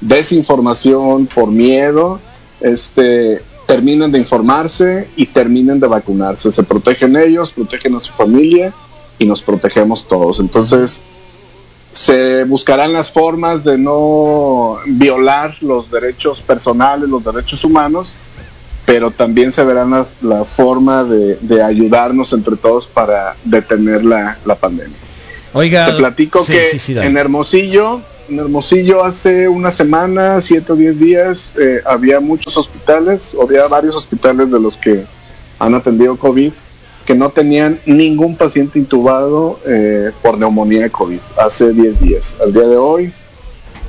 desinformación, 0.00 1.26
por 1.26 1.48
miedo, 1.48 2.18
este, 2.60 3.42
terminen 3.66 4.10
de 4.10 4.18
informarse 4.18 5.08
y 5.16 5.26
terminen 5.26 5.78
de 5.78 5.86
vacunarse. 5.86 6.50
Se 6.50 6.62
protegen 6.62 7.16
ellos, 7.16 7.52
protegen 7.52 7.94
a 7.94 8.00
su 8.00 8.12
familia 8.12 8.72
y 9.18 9.26
nos 9.26 9.42
protegemos 9.42 10.08
todos. 10.08 10.40
Entonces, 10.40 11.02
se 11.92 12.44
buscarán 12.44 12.92
las 12.92 13.10
formas 13.10 13.64
de 13.64 13.76
no 13.76 14.78
violar 14.86 15.56
los 15.60 15.90
derechos 15.90 16.40
personales, 16.40 17.08
los 17.08 17.24
derechos 17.24 17.64
humanos, 17.64 18.14
pero 18.86 19.10
también 19.10 19.52
se 19.52 19.64
verán 19.64 19.90
la, 19.90 20.06
la 20.22 20.44
forma 20.44 21.04
de, 21.04 21.36
de 21.40 21.62
ayudarnos 21.62 22.32
entre 22.32 22.56
todos 22.56 22.86
para 22.86 23.36
detener 23.44 24.04
la, 24.04 24.38
la 24.44 24.54
pandemia. 24.54 24.96
Oiga, 25.52 25.86
Te 25.86 25.92
platico 25.94 26.44
sí, 26.44 26.52
que 26.52 26.66
sí, 26.66 26.78
sí, 26.78 26.94
dale. 26.94 27.08
en 27.08 27.16
Hermosillo, 27.16 28.00
en 28.28 28.38
Hermosillo 28.38 29.04
hace 29.04 29.48
una 29.48 29.70
semana, 29.70 30.40
siete 30.40 30.72
o 30.72 30.76
diez 30.76 30.98
días, 30.98 31.54
eh, 31.58 31.80
había 31.84 32.20
muchos 32.20 32.56
hospitales, 32.56 33.36
había 33.40 33.66
varios 33.68 33.96
hospitales 33.96 34.50
de 34.50 34.60
los 34.60 34.76
que 34.76 35.04
han 35.58 35.74
atendido 35.74 36.16
COVID 36.16 36.52
que 37.04 37.14
no 37.16 37.30
tenían 37.30 37.80
ningún 37.86 38.36
paciente 38.36 38.78
intubado 38.78 39.58
eh, 39.66 40.12
por 40.22 40.38
neumonía 40.38 40.82
de 40.82 40.90
COVID 40.90 41.18
hace 41.38 41.72
10 41.72 42.00
días. 42.00 42.36
Al 42.40 42.52
día 42.52 42.68
de 42.68 42.76
hoy, 42.76 43.12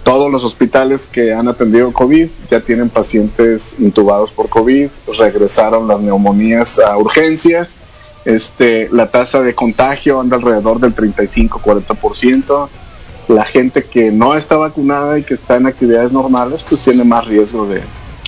todos 0.03 0.31
los 0.31 0.43
hospitales 0.43 1.08
que 1.08 1.34
han 1.34 1.48
atendido 1.48 1.91
COVID 1.91 2.27
ya 2.50 2.60
tienen 2.60 2.89
pacientes 2.89 3.75
intubados 3.79 4.31
por 4.31 4.50
COVID, 4.50 4.89
regresaron 5.17 5.88
las 5.88 6.01
neumonías 6.01 6.79
a 6.79 6.98
urgencias, 6.98 7.77
este, 8.25 8.89
la 8.91 9.10
tasa 9.10 9.41
de 9.41 9.53
contagio 9.53 10.20
anda 10.20 10.38
alrededor 10.38 10.79
del 10.79 10.96
35-40%, 10.96 12.67
la 13.27 13.46
gente 13.46 13.84
que 13.84 14.12
no 14.12 14.36
está 14.36 14.58
vacunada 14.58 15.17
y 15.20 15.24
que 15.24 15.34
está 15.34 15.58
en 15.58 15.67
actividades 15.67 16.12
normales, 16.12 16.65
pues 16.67 16.84
tiene 16.84 17.03
más 17.03 17.25
riesgo 17.25 17.67
de, 17.67 17.81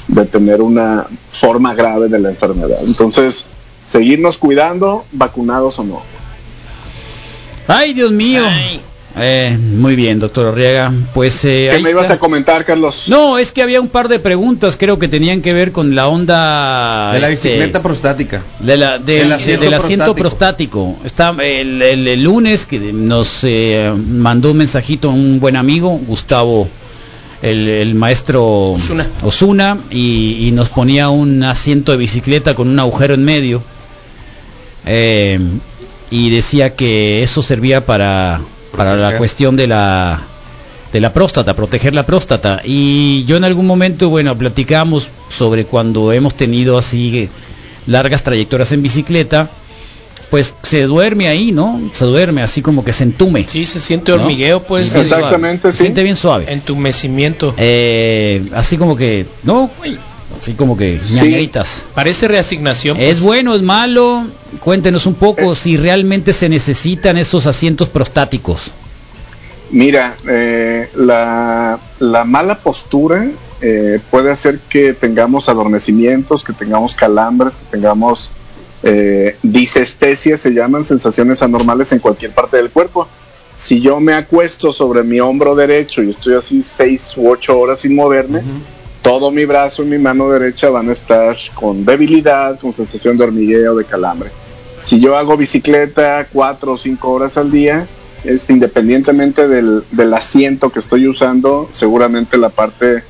de 0.07 0.25
tener 0.25 0.61
una 0.61 1.07
forma 1.31 1.73
grave 1.73 2.07
de 2.07 2.19
la 2.19 2.29
enfermedad. 2.29 2.77
Entonces, 2.85 3.45
seguirnos 3.85 4.37
cuidando, 4.37 5.05
vacunados 5.11 5.79
o 5.79 5.83
no. 5.83 6.01
Ay, 7.67 7.93
Dios 7.93 8.11
mío. 8.11 8.43
Eh, 9.15 9.55
muy 9.59 9.95
bien, 9.95 10.19
doctor 10.19 10.47
Arriaga. 10.47 10.91
Pues 11.13 11.45
eh, 11.45 11.67
¿Qué 11.69 11.75
ahí 11.77 11.83
me 11.83 11.91
ibas 11.91 12.09
a 12.09 12.17
comentar, 12.17 12.65
Carlos? 12.65 13.03
No, 13.07 13.37
es 13.37 13.51
que 13.51 13.61
había 13.61 13.79
un 13.79 13.87
par 13.89 14.07
de 14.07 14.17
preguntas, 14.17 14.75
creo 14.75 14.97
que 14.97 15.07
tenían 15.07 15.41
que 15.43 15.53
ver 15.53 15.71
con 15.71 15.93
la 15.93 16.07
onda 16.07 17.11
De 17.13 17.19
la 17.19 17.29
este, 17.29 17.49
bicicleta 17.49 17.83
prostática. 17.83 18.41
de 18.59 18.75
la, 18.77 18.97
de- 18.97 19.21
El 19.21 19.29
de- 19.29 19.35
asiento 19.35 19.65
del 19.65 19.73
asiento 19.75 20.15
prostático. 20.15 20.97
Está 21.05 21.29
el, 21.43 21.81
el- 21.83 22.07
el 22.07 22.23
lunes 22.23 22.65
que 22.65 22.79
nos 22.79 23.41
eh, 23.43 23.93
mandó 24.09 24.49
un 24.51 24.57
mensajito 24.57 25.09
un 25.11 25.39
buen 25.39 25.57
amigo, 25.57 25.91
Gustavo, 26.07 26.67
el, 27.43 27.69
el 27.69 27.93
maestro 27.93 28.43
Osuna. 28.71 29.05
Osuna, 29.21 29.77
y, 29.91 30.47
y 30.47 30.51
nos 30.53 30.69
ponía 30.69 31.09
un 31.09 31.43
asiento 31.43 31.91
de 31.91 31.99
bicicleta 31.99 32.55
con 32.55 32.67
un 32.67 32.79
agujero 32.79 33.13
en 33.13 33.23
medio. 33.23 33.61
Eh, 34.87 35.39
y 36.09 36.29
decía 36.31 36.75
que 36.75 37.21
eso 37.23 37.43
servía 37.43 37.85
para, 37.85 38.41
para 38.75 38.95
la 38.95 39.17
cuestión 39.17 39.55
de 39.55 39.67
la 39.67 40.21
de 40.91 41.01
la 41.01 41.11
próstata, 41.11 41.55
proteger 41.55 41.93
la 41.93 42.05
próstata. 42.05 42.61
Y 42.63 43.25
yo 43.25 43.35
en 43.37 43.43
algún 43.43 43.65
momento, 43.65 44.09
bueno, 44.09 44.37
platicamos 44.37 45.09
sobre 45.27 45.65
cuando 45.65 46.11
hemos 46.13 46.35
tenido 46.35 46.77
así 46.77 47.17
eh, 47.17 47.29
largas 47.87 48.21
trayectorias 48.21 48.71
en 48.73 48.83
bicicleta, 48.83 49.49
pues 50.29 50.53
se 50.61 50.83
duerme 50.83 51.27
ahí, 51.29 51.51
¿no? 51.51 51.81
Se 51.93 52.05
duerme 52.05 52.43
así 52.43 52.61
como 52.61 52.85
que 52.85 52.93
se 52.93 53.05
entume. 53.05 53.45
Sí, 53.47 53.65
se 53.65 53.79
siente 53.79 54.11
¿no? 54.11 54.21
hormigueo, 54.21 54.61
pues, 54.61 54.89
suave. 54.89 55.07
Exactamente, 55.07 55.71
Se 55.71 55.77
sí. 55.77 55.81
siente 55.83 56.03
bien 56.03 56.15
suave. 56.15 56.45
entumecimiento. 56.53 57.55
Eh, 57.57 58.43
así 58.53 58.77
como 58.77 58.95
que, 58.95 59.25
¿no? 59.43 59.71
Así 60.39 60.53
como 60.53 60.75
que 60.75 60.99
Sí. 60.99 61.49
Parece 61.93 62.27
reasignación. 62.27 62.97
¿Es 62.97 63.15
pues. 63.15 63.21
bueno, 63.21 63.55
es 63.55 63.61
malo? 63.61 64.25
Cuéntenos 64.59 65.05
un 65.05 65.15
poco 65.15 65.55
si 65.55 65.77
realmente 65.77 66.33
se 66.33 66.49
necesitan 66.49 67.17
esos 67.17 67.47
asientos 67.47 67.89
prostáticos. 67.89 68.71
Mira, 69.71 70.15
eh, 70.27 70.89
la, 70.95 71.79
la 71.99 72.23
mala 72.25 72.59
postura 72.59 73.27
eh, 73.61 73.99
puede 74.11 74.29
hacer 74.29 74.59
que 74.69 74.93
tengamos 74.93 75.47
adormecimientos, 75.47 76.43
que 76.43 76.53
tengamos 76.53 76.93
calambres, 76.93 77.55
que 77.55 77.63
tengamos 77.71 78.31
eh, 78.83 79.37
disestesias, 79.41 80.41
se 80.41 80.51
llaman 80.51 80.83
sensaciones 80.83 81.41
anormales 81.41 81.93
en 81.93 81.99
cualquier 81.99 82.31
parte 82.31 82.57
del 82.57 82.69
cuerpo. 82.69 83.07
Si 83.55 83.79
yo 83.79 84.01
me 84.01 84.13
acuesto 84.13 84.73
sobre 84.73 85.03
mi 85.03 85.21
hombro 85.21 85.55
derecho 85.55 86.03
y 86.03 86.09
estoy 86.09 86.35
así 86.35 86.61
seis 86.61 87.13
u 87.15 87.29
ocho 87.29 87.57
horas 87.57 87.79
sin 87.79 87.95
moverme, 87.95 88.41
todo 89.03 89.29
mi 89.31 89.45
brazo 89.45 89.83
y 89.83 89.87
mi 89.87 89.97
mano 89.99 90.29
derecha 90.31 90.69
van 90.69 90.89
a 90.89 90.93
estar 90.93 91.37
con 91.53 91.85
debilidad, 91.85 92.59
con 92.59 92.73
sensación 92.73 93.17
de 93.17 93.25
hormigueo, 93.25 93.75
de 93.75 93.85
calambre. 93.85 94.29
Si 94.79 94.99
yo 94.99 95.15
hago 95.15 95.37
bicicleta 95.37 96.25
cuatro 96.33 96.73
o 96.73 96.77
cinco 96.77 97.11
horas 97.11 97.37
al 97.37 97.51
día, 97.51 97.85
este, 98.23 98.53
independientemente 98.53 99.47
del, 99.47 99.83
del 99.91 100.13
asiento 100.13 100.69
que 100.71 100.79
estoy 100.79 101.07
usando, 101.07 101.69
seguramente 101.73 102.37
la 102.37 102.49
parte 102.49 103.03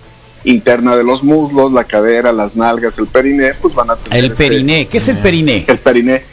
interna 0.44 0.96
de 0.98 1.04
los 1.04 1.24
muslos, 1.24 1.72
la 1.72 1.86
cadera, 1.86 2.34
las 2.34 2.56
nalgas, 2.56 2.98
el 2.98 3.08
periné, 3.08 3.54
pues 3.62 3.74
van 3.74 3.92
a 3.92 3.96
tener 3.96 4.20
El 4.26 4.32
ese- 4.32 4.36
periné. 4.50 4.88
¿Qué 4.88 4.98
es 4.98 5.08
el 5.08 5.18
periné? 5.18 5.64
el 5.68 5.78
periné. 5.78 6.24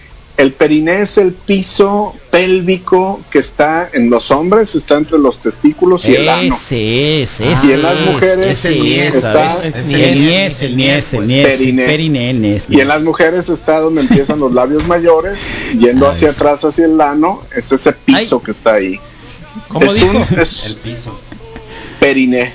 El 0.40 0.52
periné 0.52 1.02
es 1.02 1.18
el 1.18 1.32
piso 1.32 2.14
pélvico 2.30 3.20
que 3.30 3.40
está 3.40 3.90
en 3.92 4.08
los 4.08 4.30
hombres, 4.30 4.74
está 4.74 4.96
entre 4.96 5.18
los 5.18 5.38
testículos 5.38 6.06
y 6.06 6.14
el 6.16 6.26
ano. 6.28 6.54
Ese 6.54 7.22
es, 7.22 7.40
Ah, 7.42 7.52
ese 7.52 7.66
y 7.66 7.70
en 7.72 7.82
las 7.82 8.00
mujeres 8.00 8.46
es 8.46 8.64
el 8.64 8.82
niés, 8.82 9.14
está- 9.16 9.46
El 9.66 9.74
es 9.74 9.86
niés, 9.86 10.62
el 10.62 10.76
niés, 10.76 11.12
el 11.12 11.26
niés, 11.26 11.44
el 11.44 11.58
Periné. 11.58 11.84
periné, 11.86 12.30
el 12.30 12.40
niés, 12.40 12.64
Y 12.70 12.80
en 12.80 12.88
las 12.88 13.02
mujeres 13.02 13.50
está 13.50 13.80
donde 13.80 14.00
empiezan 14.00 14.40
los 14.40 14.52
labios 14.54 14.86
mayores, 14.86 15.40
yendo 15.78 16.08
hacia 16.08 16.30
atrás 16.30 16.64
hacia 16.64 16.86
el 16.86 16.98
ano, 17.00 17.42
es 17.54 17.70
ese 17.70 17.92
piso 17.92 18.36
Ay. 18.38 18.44
que 18.44 18.50
está 18.52 18.74
ahí. 18.74 18.98
¿Cómo 19.68 19.92
es 19.92 19.94
dijo? 19.94 20.08
un 20.10 20.40
es 20.40 20.62
periné. 21.98 22.50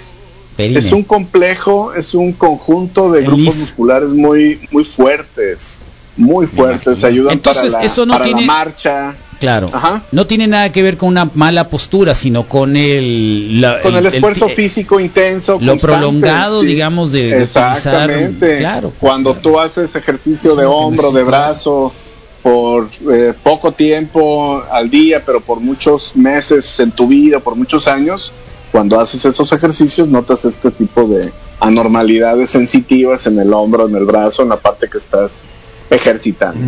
Periné. 0.57 0.79
Es 0.79 0.91
un 0.91 1.03
complejo, 1.03 1.93
es 1.93 2.13
un 2.15 2.31
conjunto 2.33 3.11
de 3.11 3.19
El 3.19 3.25
grupos 3.27 3.55
musculares 3.57 4.11
muy 4.13 4.59
muy 4.71 4.83
fuertes, 4.85 5.81
muy 6.17 6.47
fuertes, 6.47 7.03
ayudan 7.03 7.33
Entonces, 7.33 7.73
para, 7.73 7.83
la, 7.83 7.85
eso 7.85 8.05
no 8.05 8.13
para 8.13 8.25
tiene- 8.25 8.41
la 8.41 8.47
marcha, 8.47 9.15
Claro. 9.39 9.69
Ajá. 9.73 10.01
No 10.13 10.25
tiene 10.27 10.47
nada 10.47 10.71
que 10.71 10.81
ver 10.81 10.95
con 10.95 11.09
una 11.09 11.29
mala 11.33 11.67
postura, 11.67 12.15
sino 12.15 12.47
con 12.47 12.77
el 12.77 13.59
la- 13.59 13.81
con 13.81 13.93
el, 13.95 14.05
esfuerzo 14.05 14.47
físico 14.47 14.97
intenso, 14.97 15.57
lo 15.59 15.77
prolongado, 15.77 16.61
digamos, 16.61 17.11
de- 17.11 17.23
de 17.23 17.27
utilizar- 17.43 17.75
exactamente. 17.75 18.57
claro, 18.59 18.93
Cuando 18.97 19.33
claro. 19.33 19.41
tú 19.43 19.59
haces 19.59 19.93
ejercicio 19.93 20.51
Eso 20.53 20.59
de 20.61 20.65
hombro, 20.65 21.11
de 21.11 21.23
brazo, 21.23 21.93
por 22.41 22.87
eh, 23.11 23.33
poco 23.43 23.73
tiempo 23.73 24.63
al 24.71 24.89
día, 24.89 25.21
pero 25.25 25.41
por 25.41 25.59
muchos 25.59 26.15
meses 26.15 26.79
en 26.79 26.91
tu 26.91 27.07
vida, 27.09 27.39
por 27.41 27.55
muchos 27.55 27.87
años, 27.89 28.31
cuando 28.71 28.99
haces 29.01 29.25
esos 29.25 29.51
ejercicios 29.51 30.07
notas 30.07 30.45
este 30.45 30.71
tipo 30.71 31.03
de 31.07 31.29
anormalidades 31.59 32.49
sensitivas 32.51 33.27
en 33.27 33.37
el 33.39 33.51
hombro, 33.53 33.87
en 33.87 33.95
el 33.95 34.05
brazo, 34.05 34.43
en 34.43 34.49
la 34.49 34.57
parte 34.57 34.87
que 34.89 34.97
estás 34.97 35.43
ejercitando. 35.89 36.59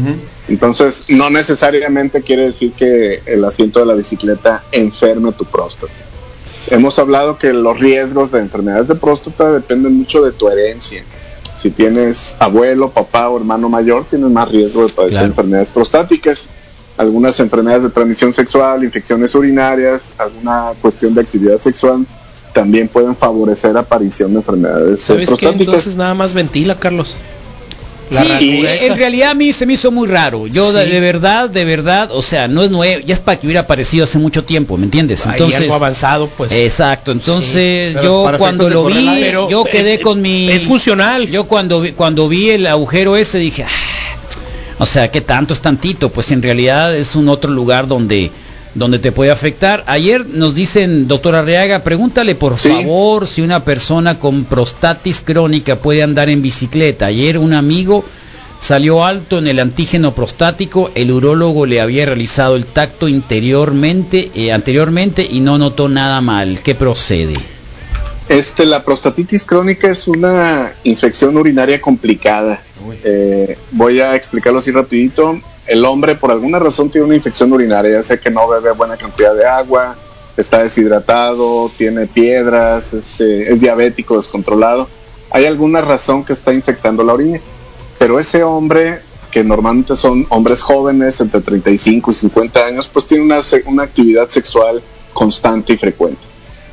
Entonces, 0.47 1.05
no 1.09 1.29
necesariamente 1.29 2.21
quiere 2.21 2.43
decir 2.43 2.71
que 2.73 3.21
el 3.25 3.43
asiento 3.43 3.79
de 3.79 3.85
la 3.85 3.93
bicicleta 3.93 4.63
enferme 4.71 5.31
tu 5.31 5.45
próstata. 5.45 5.91
Hemos 6.69 6.99
hablado 6.99 7.37
que 7.37 7.53
los 7.53 7.79
riesgos 7.79 8.31
de 8.31 8.39
enfermedades 8.39 8.89
de 8.89 8.95
próstata 8.95 9.51
dependen 9.53 9.97
mucho 9.97 10.21
de 10.21 10.31
tu 10.31 10.49
herencia. 10.49 11.03
Si 11.57 11.71
tienes 11.71 12.35
abuelo, 12.39 12.91
papá 12.91 13.29
o 13.29 13.37
hermano 13.37 13.69
mayor, 13.69 14.05
tienes 14.09 14.29
más 14.29 14.49
riesgo 14.51 14.85
de 14.85 14.89
padecer 14.93 15.11
Claro. 15.19 15.27
enfermedades 15.27 15.69
prostáticas. 15.69 16.49
Algunas 16.97 17.39
enfermedades 17.39 17.83
de 17.83 17.89
transmisión 17.89 18.33
sexual, 18.33 18.83
infecciones 18.83 19.33
urinarias, 19.33 20.13
alguna 20.19 20.73
cuestión 20.81 21.13
de 21.13 21.21
actividad 21.21 21.57
sexual, 21.57 22.05
también 22.53 22.87
pueden 22.87 23.15
favorecer 23.15 23.77
aparición 23.77 24.33
de 24.33 24.39
enfermedades 24.39 25.01
¿Sabes 25.01 25.29
qué? 25.29 25.35
prostáticas. 25.35 25.67
Entonces 25.67 25.95
nada 25.95 26.13
más 26.15 26.33
ventila, 26.33 26.75
Carlos. 26.79 27.17
La 28.09 28.39
sí, 28.39 28.65
esa. 28.65 28.85
en 28.85 28.97
realidad 28.97 29.31
a 29.31 29.33
mí 29.33 29.51
se 29.53 29.65
me 29.65 29.73
hizo 29.73 29.91
muy 29.91 30.07
raro. 30.07 30.47
Yo 30.47 30.71
de, 30.71 30.85
Sí. 30.85 30.91
de 30.91 30.99
verdad, 30.99 31.49
de 31.49 31.65
verdad, 31.65 32.09
o 32.11 32.21
sea, 32.21 32.47
no 32.47 32.63
es 32.63 32.71
nuevo, 32.71 33.01
ya 33.05 33.13
es 33.13 33.19
para 33.19 33.39
que 33.39 33.47
hubiera 33.47 33.61
aparecido 33.61 34.05
hace 34.05 34.17
mucho 34.17 34.43
tiempo, 34.43 34.77
¿me 34.77 34.85
entiendes? 34.85 35.25
Hay 35.25 35.33
Entonces, 35.33 35.61
algo 35.61 35.73
avanzado, 35.75 36.27
pues. 36.37 36.51
exacto. 36.53 37.11
Entonces, 37.11 37.95
yo 38.01 38.29
cuando 38.37 38.69
lo 38.69 38.85
vi, 38.85 39.07
Pero, 39.19 39.49
yo 39.49 39.63
quedé 39.65 39.95
eh, 39.95 39.99
con 40.01 40.21
mi 40.21 40.49
Es 40.49 40.63
funcional. 40.63 41.27
Yo 41.27 41.45
cuando 41.45 41.81
vi, 41.81 41.91
cuando 41.91 42.29
vi 42.29 42.49
el 42.51 42.65
agujero 42.67 43.17
ese 43.17 43.39
dije, 43.39 43.63
"Ah, 43.63 43.69
o 44.79 44.85
sea, 44.85 45.09
que 45.11 45.21
tanto 45.21 45.53
es 45.53 45.59
tantito, 45.59 46.09
pues 46.09 46.31
en 46.31 46.41
realidad 46.41 46.95
es 46.95 47.15
un 47.15 47.29
otro 47.29 47.51
lugar 47.51 47.87
donde 47.87 48.31
donde 48.77 48.99
te 48.99 49.11
puede 49.11 49.31
afectar. 49.31 49.83
Ayer 49.87 50.25
nos 50.25 50.53
dicen, 50.55 51.07
doctor 51.07 51.35
Arriaga, 51.35 51.83
pregúntale 51.83 52.35
por 52.35 52.59
Sí. 52.59 52.69
favor 52.69 53.27
si 53.27 53.41
una 53.41 53.63
persona 53.63 54.19
con 54.19 54.45
prostatis 54.45 55.21
crónica 55.21 55.77
puede 55.77 56.03
andar 56.03 56.29
en 56.29 56.41
bicicleta. 56.41 57.07
Ayer 57.07 57.37
un 57.37 57.53
amigo 57.53 58.05
salió 58.59 59.05
alto 59.05 59.37
en 59.37 59.47
el 59.47 59.59
antígeno 59.59 60.13
prostático, 60.13 60.91
el 60.95 61.11
urólogo 61.11 61.65
le 61.65 61.79
había 61.81 62.05
realizado 62.05 62.55
el 62.55 62.65
tacto 62.65 63.07
interiormente, 63.07 64.31
eh, 64.35 64.51
anteriormente 64.51 65.27
y 65.29 65.39
no 65.41 65.57
notó 65.57 65.89
nada 65.89 66.21
mal. 66.21 66.59
¿Qué 66.63 66.73
procede? 66.75 67.33
Este, 68.29 68.65
la 68.65 68.83
prostatitis 68.83 69.45
crónica 69.45 69.89
es 69.89 70.07
una 70.07 70.73
infección 70.83 71.37
urinaria 71.37 71.79
complicada. 71.79 72.61
Eh, 73.03 73.57
voy 73.71 74.01
a 74.01 74.15
explicarlo 74.15 74.59
así 74.59 74.71
rapidito. 74.71 75.39
El 75.67 75.83
hombre 75.85 76.15
por 76.15 76.31
alguna 76.31 76.59
razón 76.59 76.89
tiene 76.89 77.05
una 77.05 77.15
infección 77.15 77.51
urinaria, 77.51 77.91
ya 77.91 78.03
sea 78.03 78.17
que 78.17 78.31
no 78.31 78.47
bebe 78.47 78.71
buena 78.71 78.95
cantidad 78.95 79.35
de 79.35 79.45
agua, 79.45 79.97
está 80.37 80.63
deshidratado, 80.63 81.69
tiene 81.77 82.07
piedras, 82.07 82.93
este, 82.93 83.51
es 83.51 83.59
diabético, 83.59 84.15
descontrolado. 84.15 84.87
Hay 85.31 85.45
alguna 85.45 85.81
razón 85.81 86.23
que 86.23 86.33
está 86.33 86.53
infectando 86.53 87.03
la 87.03 87.13
orina. 87.13 87.39
Pero 87.99 88.19
ese 88.19 88.43
hombre, 88.43 88.99
que 89.31 89.43
normalmente 89.43 89.95
son 89.95 90.25
hombres 90.29 90.61
jóvenes, 90.61 91.19
entre 91.19 91.41
35 91.41 92.11
y 92.11 92.13
50 92.13 92.65
años, 92.65 92.89
pues 92.91 93.07
tiene 93.07 93.23
una, 93.23 93.41
una 93.65 93.83
actividad 93.83 94.29
sexual 94.29 94.81
constante 95.11 95.73
y 95.73 95.77
frecuente. 95.77 96.21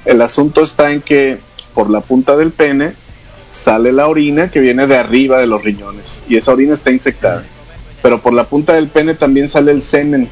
El 0.04 0.20
asunto 0.22 0.62
está 0.62 0.92
en 0.92 1.00
que 1.00 1.38
por 1.74 1.90
la 1.90 2.00
punta 2.00 2.36
del 2.36 2.52
pene 2.52 2.92
sale 3.50 3.92
la 3.92 4.06
orina 4.06 4.50
que 4.50 4.60
viene 4.60 4.86
de 4.86 4.96
arriba 4.98 5.38
de 5.38 5.46
los 5.46 5.62
riñones 5.62 6.24
y 6.28 6.36
esa 6.36 6.52
orina 6.52 6.74
está 6.74 6.90
infectada. 6.90 7.44
Pero 8.04 8.20
por 8.20 8.34
la 8.34 8.44
punta 8.44 8.74
del 8.74 8.88
pene 8.88 9.14
también 9.14 9.48
sale 9.48 9.72
el 9.72 9.80
semen. 9.80 10.28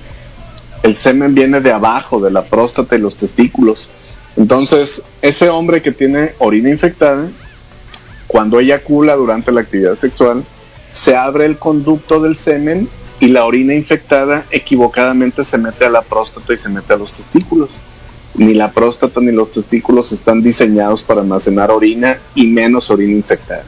El 0.82 0.94
semen 0.94 1.34
viene 1.34 1.62
de 1.62 1.72
abajo, 1.72 2.20
de 2.20 2.30
la 2.30 2.44
próstata 2.44 2.96
y 2.96 2.98
los 2.98 3.16
testículos. 3.16 3.88
Entonces, 4.36 5.00
ese 5.22 5.48
hombre 5.48 5.80
que 5.80 5.90
tiene 5.90 6.32
orina 6.38 6.68
infectada, 6.68 7.30
cuando 8.26 8.60
eyacula 8.60 9.16
durante 9.16 9.52
la 9.52 9.62
actividad 9.62 9.94
sexual, 9.94 10.44
se 10.90 11.16
abre 11.16 11.46
el 11.46 11.56
conducto 11.56 12.20
del 12.20 12.36
semen 12.36 12.90
y 13.20 13.28
la 13.28 13.46
orina 13.46 13.74
infectada 13.74 14.44
equivocadamente 14.50 15.42
se 15.42 15.56
mete 15.56 15.86
a 15.86 15.90
la 15.90 16.02
próstata 16.02 16.52
y 16.52 16.58
se 16.58 16.68
mete 16.68 16.92
a 16.92 16.98
los 16.98 17.12
testículos. 17.12 17.70
Ni 18.34 18.52
la 18.52 18.70
próstata 18.70 19.18
ni 19.22 19.32
los 19.32 19.50
testículos 19.50 20.12
están 20.12 20.42
diseñados 20.42 21.04
para 21.04 21.22
almacenar 21.22 21.70
orina 21.70 22.18
y 22.34 22.48
menos 22.48 22.90
orina 22.90 23.12
infectada. 23.12 23.64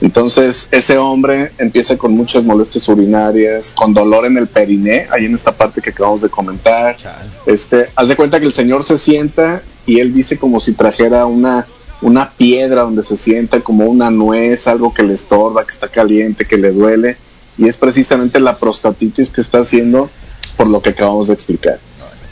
Entonces 0.00 0.66
ese 0.70 0.96
hombre 0.96 1.52
empieza 1.58 1.98
con 1.98 2.12
muchas 2.12 2.42
molestias 2.42 2.88
urinarias, 2.88 3.70
con 3.72 3.92
dolor 3.92 4.24
en 4.24 4.38
el 4.38 4.46
periné, 4.46 5.06
ahí 5.10 5.26
en 5.26 5.34
esta 5.34 5.52
parte 5.52 5.82
que 5.82 5.90
acabamos 5.90 6.22
de 6.22 6.30
comentar. 6.30 6.96
Este, 7.44 7.90
haz 7.94 8.08
de 8.08 8.16
cuenta 8.16 8.40
que 8.40 8.46
el 8.46 8.54
señor 8.54 8.82
se 8.82 8.96
sienta 8.96 9.62
y 9.84 10.00
él 10.00 10.14
dice 10.14 10.38
como 10.38 10.60
si 10.60 10.72
trajera 10.72 11.26
una, 11.26 11.66
una 12.00 12.30
piedra 12.30 12.82
donde 12.82 13.02
se 13.02 13.18
sienta, 13.18 13.60
como 13.60 13.84
una 13.84 14.10
nuez, 14.10 14.66
algo 14.66 14.94
que 14.94 15.02
le 15.02 15.14
estorba, 15.14 15.64
que 15.64 15.70
está 15.70 15.88
caliente, 15.88 16.46
que 16.46 16.56
le 16.56 16.72
duele. 16.72 17.16
Y 17.58 17.68
es 17.68 17.76
precisamente 17.76 18.40
la 18.40 18.56
prostatitis 18.56 19.28
que 19.28 19.42
está 19.42 19.58
haciendo 19.58 20.08
por 20.56 20.66
lo 20.66 20.80
que 20.80 20.90
acabamos 20.90 21.28
de 21.28 21.34
explicar. 21.34 21.78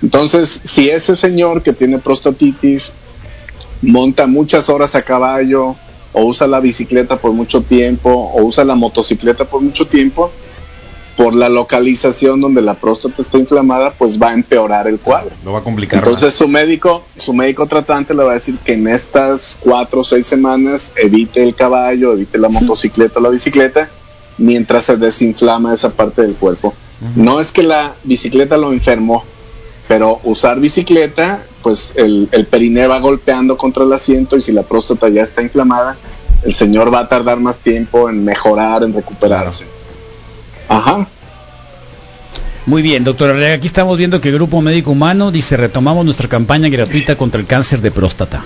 Entonces, 0.02 0.60
si 0.64 0.88
ese 0.88 1.16
señor 1.16 1.62
que 1.62 1.74
tiene 1.74 1.98
prostatitis 1.98 2.92
monta 3.82 4.26
muchas 4.26 4.68
horas 4.70 4.94
a 4.94 5.02
caballo, 5.02 5.76
o 6.18 6.24
usa 6.24 6.46
la 6.46 6.60
bicicleta 6.60 7.16
por 7.16 7.32
mucho 7.32 7.62
tiempo, 7.62 8.10
o 8.10 8.42
usa 8.42 8.64
la 8.64 8.74
motocicleta 8.74 9.44
por 9.44 9.60
mucho 9.60 9.86
tiempo, 9.86 10.32
por 11.16 11.34
la 11.34 11.48
localización 11.48 12.40
donde 12.40 12.60
la 12.60 12.74
próstata 12.74 13.22
está 13.22 13.38
inflamada, 13.38 13.92
pues 13.92 14.20
va 14.20 14.30
a 14.30 14.34
empeorar 14.34 14.86
el 14.86 14.98
cuadro. 14.98 15.30
Lo 15.44 15.52
va 15.52 15.60
a 15.60 15.62
complicar. 15.62 15.98
Entonces 15.98 16.34
su 16.34 16.48
médico, 16.48 17.04
su 17.20 17.32
médico 17.32 17.66
tratante 17.66 18.14
le 18.14 18.22
va 18.24 18.32
a 18.32 18.34
decir 18.34 18.56
que 18.58 18.74
en 18.74 18.88
estas 18.88 19.58
cuatro 19.60 20.00
o 20.00 20.04
seis 20.04 20.26
semanas 20.26 20.92
evite 20.96 21.42
el 21.42 21.54
caballo, 21.54 22.12
evite 22.12 22.38
la 22.38 22.48
motocicleta 22.48 23.20
la 23.20 23.30
bicicleta, 23.30 23.88
mientras 24.38 24.84
se 24.84 24.96
desinflama 24.96 25.74
esa 25.74 25.90
parte 25.90 26.22
del 26.22 26.34
cuerpo. 26.34 26.74
No 27.14 27.38
es 27.38 27.52
que 27.52 27.62
la 27.62 27.94
bicicleta 28.02 28.56
lo 28.56 28.72
enfermó, 28.72 29.22
pero 29.86 30.20
usar 30.24 30.58
bicicleta, 30.58 31.42
pues 31.68 31.92
el, 31.96 32.30
el 32.32 32.46
periné 32.46 32.86
va 32.86 32.98
golpeando 32.98 33.58
contra 33.58 33.84
el 33.84 33.92
asiento 33.92 34.38
y 34.38 34.40
si 34.40 34.52
la 34.52 34.62
próstata 34.62 35.10
ya 35.10 35.22
está 35.22 35.42
inflamada, 35.42 35.98
el 36.42 36.54
señor 36.54 36.90
va 36.92 37.00
a 37.00 37.08
tardar 37.10 37.38
más 37.40 37.58
tiempo 37.58 38.08
en 38.08 38.24
mejorar, 38.24 38.84
en 38.84 38.94
recuperarse. 38.94 39.66
Ajá. 40.66 41.06
Muy 42.64 42.80
bien, 42.80 43.04
doctor 43.04 43.28
Arriaga, 43.28 43.56
aquí 43.56 43.66
estamos 43.66 43.98
viendo 43.98 44.18
que 44.18 44.30
el 44.30 44.36
Grupo 44.36 44.62
Médico 44.62 44.92
Humano 44.92 45.30
dice 45.30 45.58
retomamos 45.58 46.06
nuestra 46.06 46.26
campaña 46.26 46.70
gratuita 46.70 47.18
contra 47.18 47.38
el 47.38 47.46
cáncer 47.46 47.82
de 47.82 47.90
próstata. 47.90 48.42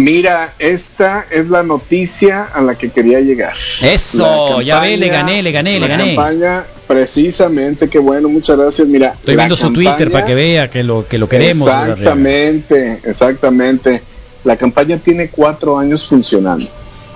Mira, 0.00 0.54
esta 0.58 1.24
es 1.30 1.48
la 1.48 1.62
noticia 1.62 2.44
a 2.52 2.60
la 2.60 2.74
que 2.74 2.90
quería 2.90 3.20
llegar. 3.20 3.52
Eso, 3.80 4.58
La 4.58 4.62
ya 4.64 4.80
ve, 4.80 4.96
le 4.96 5.08
gané, 5.08 5.42
le 5.42 5.52
gané, 5.52 5.74
le 5.74 5.80
la 5.80 5.86
gané. 5.86 6.14
campaña, 6.16 6.64
precisamente, 6.86 7.88
qué 7.88 8.00
bueno, 8.00 8.28
muchas 8.28 8.58
gracias. 8.58 8.88
Mira, 8.88 9.12
Estoy 9.14 9.36
la 9.36 9.42
viendo 9.42 9.56
su 9.56 9.72
Twitter 9.72 10.10
para 10.10 10.26
que 10.26 10.34
vea 10.34 10.68
que 10.68 10.82
lo 10.82 11.06
que 11.06 11.16
lo 11.16 11.28
queremos. 11.28 11.68
Exactamente, 11.68 13.00
exactamente. 13.04 14.02
La 14.42 14.56
campaña 14.56 14.98
tiene 14.98 15.28
cuatro 15.28 15.78
años 15.78 16.06
funcionando. 16.06 16.66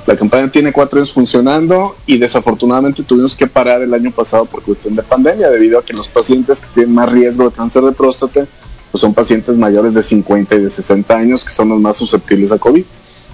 La 0.06 0.16
campaña 0.16 0.50
tiene 0.50 0.72
cuatro 0.72 1.00
años 1.00 1.12
funcionando 1.12 1.96
y 2.06 2.16
desafortunadamente 2.16 3.02
tuvimos 3.02 3.36
que 3.36 3.46
parar 3.46 3.82
el 3.82 3.92
año 3.92 4.10
pasado 4.10 4.46
por 4.46 4.62
cuestión 4.62 4.94
de 4.94 5.02
pandemia, 5.02 5.50
debido 5.50 5.78
a 5.80 5.84
que 5.84 5.92
los 5.92 6.08
pacientes 6.08 6.60
que 6.60 6.66
tienen 6.74 6.94
más 6.94 7.10
riesgo 7.10 7.50
de 7.50 7.54
cáncer 7.54 7.82
de 7.82 7.92
próstata 7.92 8.46
pues 8.90 9.00
son 9.00 9.14
pacientes 9.14 9.56
mayores 9.56 9.94
de 9.94 10.02
50 10.02 10.54
y 10.54 10.62
de 10.62 10.70
60 10.70 11.16
años 11.16 11.44
que 11.44 11.50
son 11.50 11.68
los 11.68 11.80
más 11.80 11.96
susceptibles 11.96 12.52
a 12.52 12.58
COVID. 12.58 12.84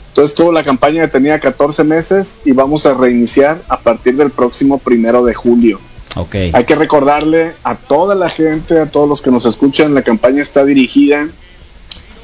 Entonces 0.09 0.35
tuvo 0.35 0.53
la 0.53 0.63
campaña 0.63 1.03
que 1.03 1.09
tenía 1.09 1.41
14 1.41 1.83
meses 1.83 2.41
y 2.45 2.53
vamos 2.53 2.87
a 2.87 2.95
reiniciar 2.95 3.61
a 3.69 3.79
partir 3.79 4.17
del 4.17 4.31
próximo 4.31 4.79
primero 4.79 5.25
de 5.25 5.35
julio. 5.35 5.81
Ok. 6.17 6.37
Hay 6.53 6.65
que 6.65 6.77
recordarle 6.77 7.55
a 7.65 7.75
toda 7.75 8.15
la 8.15 8.29
gente, 8.29 8.79
a 8.79 8.87
todos 8.87 9.09
los 9.09 9.21
que 9.21 9.33
nos 9.33 9.45
escuchan, 9.47 9.95
la 9.95 10.03
campaña 10.03 10.41
está 10.41 10.65
dirigida 10.65 11.29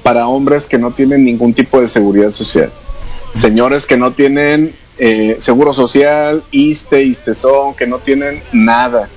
para 0.03 0.29
hombres 0.29 0.67
que 0.67 0.79
no 0.79 0.93
tienen 0.93 1.25
ningún 1.25 1.53
tipo 1.53 1.81
de 1.81 1.89
seguridad 1.89 2.31
social. 2.31 2.71
Señores 3.35 3.87
que 3.87 3.97
no 3.97 4.13
tienen 4.13 4.73
eh, 4.99 5.37
seguro 5.39 5.75
social, 5.75 6.43
ISTE, 6.51 7.03
ISTESON, 7.03 7.75
que 7.75 7.87
no 7.87 7.99
tienen 7.99 8.43
nada 8.53 9.09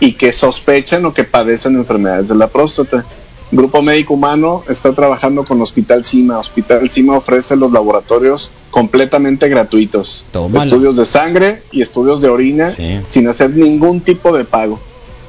y 0.00 0.12
que 0.12 0.32
sospechan 0.32 1.04
o 1.04 1.14
que 1.14 1.24
padecen 1.24 1.76
enfermedades 1.76 2.28
de 2.28 2.34
la 2.34 2.48
próstata. 2.48 3.04
Grupo 3.52 3.80
Médico 3.80 4.14
Humano 4.14 4.64
está 4.68 4.92
trabajando 4.92 5.44
con 5.44 5.60
Hospital 5.62 6.04
Cima. 6.04 6.38
Hospital 6.38 6.90
Cima 6.90 7.16
ofrece 7.16 7.54
los 7.56 7.70
laboratorios 7.70 8.50
completamente 8.70 9.48
gratuitos. 9.48 10.24
Tómala. 10.32 10.64
Estudios 10.64 10.96
de 10.96 11.06
sangre 11.06 11.62
y 11.70 11.80
estudios 11.82 12.20
de 12.20 12.28
orina 12.28 12.70
Sí. 12.72 13.00
sin 13.06 13.28
hacer 13.28 13.50
ningún 13.50 14.00
tipo 14.00 14.36
de 14.36 14.44
pago. 14.44 14.80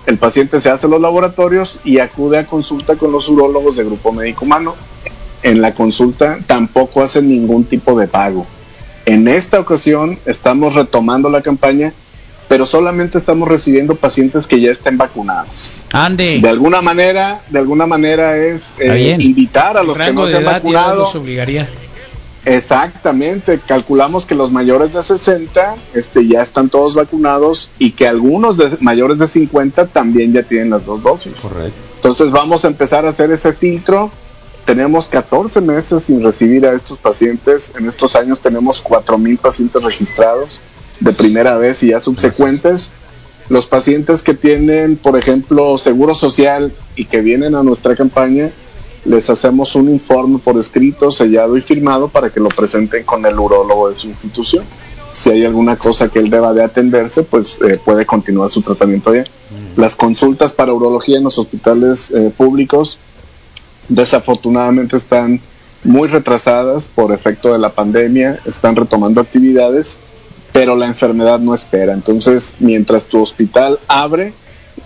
El 0.08 0.17
paciente 0.17 0.60
se 0.60 0.69
hace 0.69 0.88
los 0.88 0.99
laboratorios 1.01 1.80
y 1.84 1.99
acude 1.99 2.39
a 2.39 2.47
consulta 2.47 2.95
con 2.95 3.12
los 3.12 3.30
urólogos 3.30 3.75
de 3.75 3.84
Grupo 3.84 4.12
Médico 4.12 4.45
Humano. 4.45 4.73
En 5.43 5.62
la 5.62 5.73
consulta 5.75 6.39
tampoco 6.47 7.03
hacen 7.03 7.30
ningún 7.30 7.65
tipo 7.65 7.97
de 7.99 8.08
pago. 8.08 8.45
En 9.06 9.27
esta 9.27 9.60
ocasión 9.60 10.17
estamos 10.25 10.73
retomando 10.73 11.30
la 11.30 11.41
campaña, 11.41 11.93
pero 12.47 12.65
solamente 12.65 13.17
estamos 13.17 13.47
recibiendo 13.47 13.95
pacientes 13.95 14.47
que 14.47 14.60
ya 14.60 14.71
estén 14.71 14.97
vacunados. 14.97 15.71
Ande. 15.91 16.39
De 16.41 16.49
alguna 16.49 16.81
manera, 16.81 17.41
de 17.49 17.60
alguna 17.60 17.86
manera 17.86 18.38
es 18.38 18.73
eh, 18.79 19.17
invitar 19.19 19.77
a 19.77 19.83
los 19.83 19.97
que 19.97 20.13
no 20.13 20.27
se 20.27 20.38
han 20.38 20.45
vacunado. 20.45 20.99
nos 21.01 21.15
obligaría. 21.15 21.67
Exactamente, 22.45 23.60
calculamos 23.67 24.25
que 24.25 24.33
los 24.33 24.53
mayores 24.53 24.93
de 24.93 25.03
60 25.03 25.75
este, 25.93 26.25
ya 26.25 26.41
están 26.41 26.69
todos 26.69 26.95
vacunados 26.95 27.69
y 27.77 27.91
que 27.91 28.07
algunos 28.07 28.55
de 28.55 28.77
mayores 28.79 29.19
de 29.19 29.27
50 29.27 29.88
también 29.88 30.31
ya 30.31 30.43
tienen 30.43 30.69
las 30.69 30.86
dos 30.86 31.03
dosis. 31.03 31.41
Correcto. 31.41 31.77
Entonces 31.97 32.31
vamos 32.31 32.63
a 32.63 32.69
empezar 32.69 33.05
a 33.05 33.10
hacer 33.10 33.31
ese 33.31 33.51
filtro. 33.51 34.10
Tenemos 34.63 35.10
14 35.10 35.60
meses 35.60 36.03
sin 36.03 36.23
recibir 36.23 36.65
a 36.65 36.73
estos 36.73 36.97
pacientes. 36.97 37.73
En 37.77 37.86
estos 37.86 38.15
años 38.15 38.39
tenemos 38.39 38.81
4.000 38.81 39.38
pacientes 39.39 39.83
registrados 39.83 40.62
de 40.99 41.13
primera 41.13 41.57
vez 41.57 41.83
y 41.83 41.89
ya 41.89 42.01
subsecuentes. 42.01 42.91
Los 43.49 43.65
pacientes 43.65 44.23
que 44.23 44.33
tienen, 44.33 44.97
por 44.97 45.17
ejemplo, 45.17 45.77
seguro 45.77 46.15
social 46.15 46.73
y 46.95 47.05
que 47.05 47.21
vienen 47.21 47.55
a 47.55 47.63
nuestra 47.63 47.95
campaña, 47.95 48.49
les 49.05 49.29
hacemos 49.29 49.75
un 49.75 49.89
informe 49.89 50.39
por 50.39 50.57
escrito, 50.57 51.12
sellado 51.12 51.55
y 51.55 51.62
firmado 51.62 52.10
para 52.10 52.29
que 52.29 52.41
lo 52.41 52.49
presenten 52.49 53.05
con 53.05 53.25
el 53.25 53.39
urólogo 53.39 53.89
de 53.89 53.95
su 53.95 54.07
institución. 54.07 54.65
si 55.13 55.29
hay 55.29 55.45
alguna 55.45 55.77
cosa 55.77 56.10
que 56.10 56.19
él 56.19 56.29
deba 56.29 56.53
de 56.53 56.63
atenderse, 56.63 57.23
pues 57.23 57.60
eh, 57.62 57.79
puede 57.83 58.05
continuar 58.05 58.49
su 58.51 58.62
tratamiento 58.62 59.12
allá. 59.12 59.23
Las 59.75 59.95
consultas 59.95 60.51
para 60.51 60.73
urología 60.73 61.17
en 61.17 61.23
los 61.23 61.39
hospitales 61.39 62.12
eh, 62.12 62.31
públicos 62.36 62.99
desafortunadamente 63.88 64.97
están 64.97 65.39
muy 65.83 66.07
retrasadas 66.10 66.88
por 66.88 67.13
efecto 67.13 67.53
de 67.53 67.60
la 67.60 67.69
pandemia, 67.69 68.39
están 68.45 68.75
retomando 68.75 69.21
actividades, 69.21 69.97
pero 70.58 70.76
la 70.76 70.88
enfermedad 70.88 71.38
no 71.38 71.54
espera. 71.54 71.93
Entonces, 71.93 72.56
mientras 72.58 73.06
tu 73.06 73.22
hospital 73.22 73.78
abre, 73.88 74.34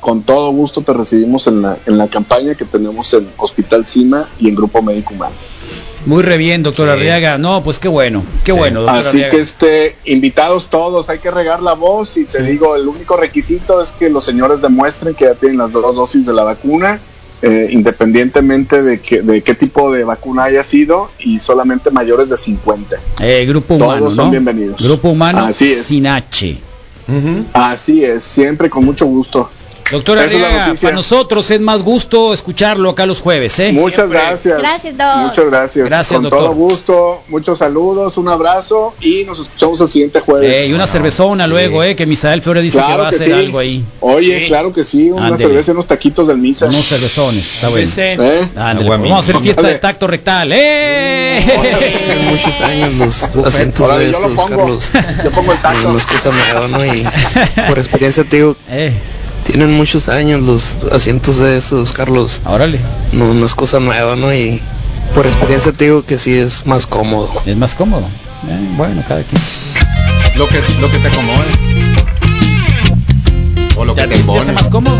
con 0.01 0.21
todo 0.21 0.51
gusto 0.51 0.81
te 0.81 0.91
recibimos 0.91 1.47
en 1.47 1.61
la, 1.61 1.77
en 1.85 1.97
la 1.97 2.09
campaña 2.09 2.55
que 2.55 2.65
tenemos 2.65 3.13
en 3.13 3.25
Hospital 3.37 3.85
Cima 3.85 4.27
y 4.37 4.49
en 4.49 4.55
Grupo 4.55 4.81
Médico 4.81 5.13
Humano. 5.13 5.33
Muy 6.05 6.23
re 6.23 6.35
bien, 6.35 6.61
doctor 6.61 6.89
Arriaga. 6.89 7.37
No, 7.37 7.63
pues 7.63 7.79
qué 7.79 7.87
bueno, 7.87 8.21
qué 8.43 8.51
bueno, 8.51 8.81
doctor 8.81 8.99
Así 8.99 9.07
Arriaga. 9.09 9.29
que 9.29 9.39
este, 9.39 9.95
invitados 10.03 10.67
todos, 10.67 11.07
hay 11.09 11.19
que 11.19 11.31
regar 11.31 11.61
la 11.61 11.71
voz 11.71 12.17
y 12.17 12.25
te 12.25 12.43
digo, 12.43 12.75
el 12.75 12.89
único 12.89 13.15
requisito 13.15 13.81
es 13.81 13.93
que 13.93 14.09
los 14.09 14.25
señores 14.25 14.61
demuestren 14.61 15.15
que 15.15 15.23
ya 15.23 15.35
tienen 15.35 15.59
las 15.59 15.71
dos 15.71 15.95
dosis 15.95 16.25
de 16.25 16.33
la 16.33 16.43
vacuna, 16.43 16.99
eh, 17.41 17.69
independientemente 17.71 18.81
de, 18.83 18.99
que, 18.99 19.21
de 19.21 19.41
qué 19.41 19.55
tipo 19.55 19.91
de 19.91 20.03
vacuna 20.03 20.43
haya 20.45 20.63
sido 20.63 21.09
y 21.19 21.39
solamente 21.39 21.89
mayores 21.89 22.29
de 22.29 22.37
50. 22.37 22.97
Eh, 23.19 23.45
grupo 23.47 23.77
Todos 23.77 23.97
humano, 23.99 24.11
son 24.11 24.25
¿no? 24.25 24.31
bienvenidos. 24.31 24.81
Grupo 24.81 25.09
humano 25.09 25.39
Así 25.45 25.71
es. 25.71 25.83
sin 25.83 26.07
H. 26.07 26.57
Así 27.53 28.03
es, 28.03 28.23
siempre 28.23 28.69
con 28.69 28.85
mucho 28.85 29.05
gusto. 29.05 29.49
Doctor 29.91 30.17
la 30.17 30.23
Arriaga, 30.23 30.73
para 30.81 30.93
nosotros 30.95 31.51
es 31.51 31.59
más 31.61 31.83
gusto 31.83 32.33
escucharlo 32.33 32.89
acá 32.91 33.05
los 33.05 33.19
jueves, 33.19 33.59
¿eh? 33.59 33.71
Muchas 33.73 33.95
Siempre. 33.97 34.19
gracias. 34.19 34.57
Gracias, 34.59 34.97
Doc. 34.97 35.15
Muchas 35.17 35.45
gracias. 35.45 35.85
Gracias, 35.87 36.13
Con 36.13 36.23
doctor. 36.23 36.39
todo 36.39 36.53
gusto, 36.53 37.21
muchos 37.27 37.59
saludos, 37.59 38.17
un 38.17 38.29
abrazo 38.29 38.93
y 39.01 39.23
nos 39.25 39.39
escuchamos 39.39 39.81
el 39.81 39.87
siguiente 39.87 40.19
jueves. 40.21 40.55
Eh, 40.55 40.67
y 40.67 40.73
una 40.73 40.87
cervezona 40.87 41.47
luego, 41.47 41.83
¿eh? 41.83 41.95
Que 41.95 42.05
Misael 42.05 42.41
Flores 42.41 42.63
dice 42.63 42.77
que 42.77 42.83
va 42.97 43.05
a 43.05 43.09
hacer 43.09 43.27
sí. 43.27 43.31
algo 43.33 43.59
ahí. 43.59 43.83
Oye, 43.99 44.39
Sí. 44.41 44.47
claro 44.47 44.73
que 44.73 44.83
sí, 44.83 45.11
una 45.11 45.27
Ándele. 45.27 45.43
cerveza 45.49 45.71
y 45.71 45.73
unos 45.73 45.87
taquitos 45.87 46.27
del 46.27 46.37
misa. 46.37 46.65
Unos 46.65 46.85
cervezones, 46.85 47.55
está 47.55 47.69
bueno. 47.69 47.89
¿Eh? 47.97 48.47
Pues 48.53 48.87
vamos 48.87 49.11
a 49.11 49.17
hacer 49.19 49.37
fiesta 49.39 49.61
de 49.61 49.67
Ándale. 49.67 49.79
tacto 49.79 50.07
rectal. 50.07 50.51
¡Eh! 50.53 51.43
Tienen 52.05 52.25
muchos 52.27 52.59
años 52.61 52.93
los 52.95 53.45
asientos 53.45 53.87
Órale, 53.87 54.05
de 54.05 54.11
yo 54.11 54.19
lo 54.19 54.25
esos, 54.27 54.35
pongo. 54.37 54.57
Carlos. 54.57 54.91
Yo 55.23 55.31
pongo 55.31 55.51
el 55.51 55.57
tacho. 55.59 55.97
¿no? 56.69 56.85
Y 56.85 57.05
por 57.67 57.79
experiencia 57.79 58.23
te 58.23 58.37
digo, 58.37 58.55
Eh, 58.69 58.93
tienen 59.45 59.71
muchos 59.71 60.09
años 60.09 60.41
los 60.41 60.85
asientos 60.91 61.37
de 61.37 61.57
esos, 61.57 61.91
Carlos. 61.91 62.41
órale, 62.45 62.79
No, 63.11 63.33
no 63.33 63.45
es 63.45 63.55
cosa 63.55 63.79
nueva, 63.79 64.15
¿no? 64.15 64.33
Y 64.33 64.59
por 65.13 65.25
experiencia 65.25 65.71
te 65.71 65.85
digo 65.85 66.03
que 66.05 66.17
sí 66.17 66.33
es 66.33 66.65
más 66.65 66.87
cómodo. 66.87 67.29
es 67.45 67.57
más 67.57 67.75
cómodo. 67.75 68.07
Eh, 68.47 68.67
bueno, 68.77 69.03
cada 69.07 69.23
quien. 69.23 69.41
Lo 70.35 70.47
que, 70.47 70.61
lo 70.79 70.89
que 70.89 70.97
te 70.97 71.07
acomode. 71.07 71.47
O 73.75 73.85
lo 73.85 73.95
que 73.95 74.01
¿Ya 74.01 74.07
te 74.07 74.15
te 74.17 74.51
más 74.51 74.69
cómodo? 74.69 74.97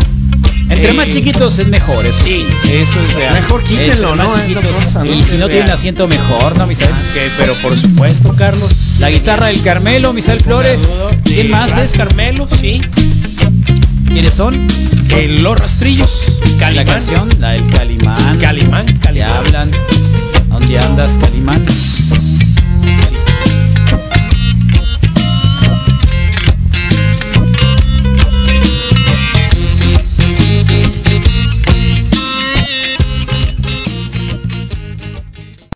Entre 0.68 0.92
más 0.94 1.08
chiquitos 1.10 1.58
es 1.58 1.66
mejor, 1.66 2.04
eso 2.06 2.18
sí. 2.24 2.46
Eso 2.72 3.00
es 3.00 3.14
real. 3.14 3.34
Mejor 3.34 3.62
quítenlo, 3.62 4.16
¿no? 4.16 4.34
Es 4.34 4.46
chiquitos. 4.46 4.74
cosa, 4.74 5.04
¿no? 5.04 5.12
Y 5.12 5.22
si 5.22 5.36
no 5.36 5.48
tiene 5.48 5.70
asiento 5.70 6.08
mejor, 6.08 6.56
¿no, 6.56 6.66
Misael? 6.66 6.90
Que, 7.12 7.28
pero 7.36 7.54
por 7.56 7.76
supuesto, 7.76 8.34
Carlos. 8.36 8.72
La 8.98 9.10
guitarra 9.10 9.46
del 9.46 9.62
Carmelo, 9.62 10.12
Misael 10.12 10.40
Flores. 10.40 10.82
¿Quién 11.24 11.50
más 11.50 11.76
es? 11.76 11.90
Carmelo, 11.92 12.48
sí. 12.60 12.80
¿Quiénes 14.12 14.34
son? 14.34 14.66
Los 15.42 15.58
rastrillos. 15.58 16.40
La 16.52 16.58
Calimán. 16.58 16.86
canción, 16.86 17.28
la 17.38 17.50
del 17.50 17.68
Calimán. 17.70 18.38
Calimán, 18.38 18.86
¿Qué 18.86 18.98
Calimán. 18.98 19.30
hablan? 19.30 19.70
¿Dónde 20.48 20.78
andas, 20.78 21.18
Calimán? 21.18 21.64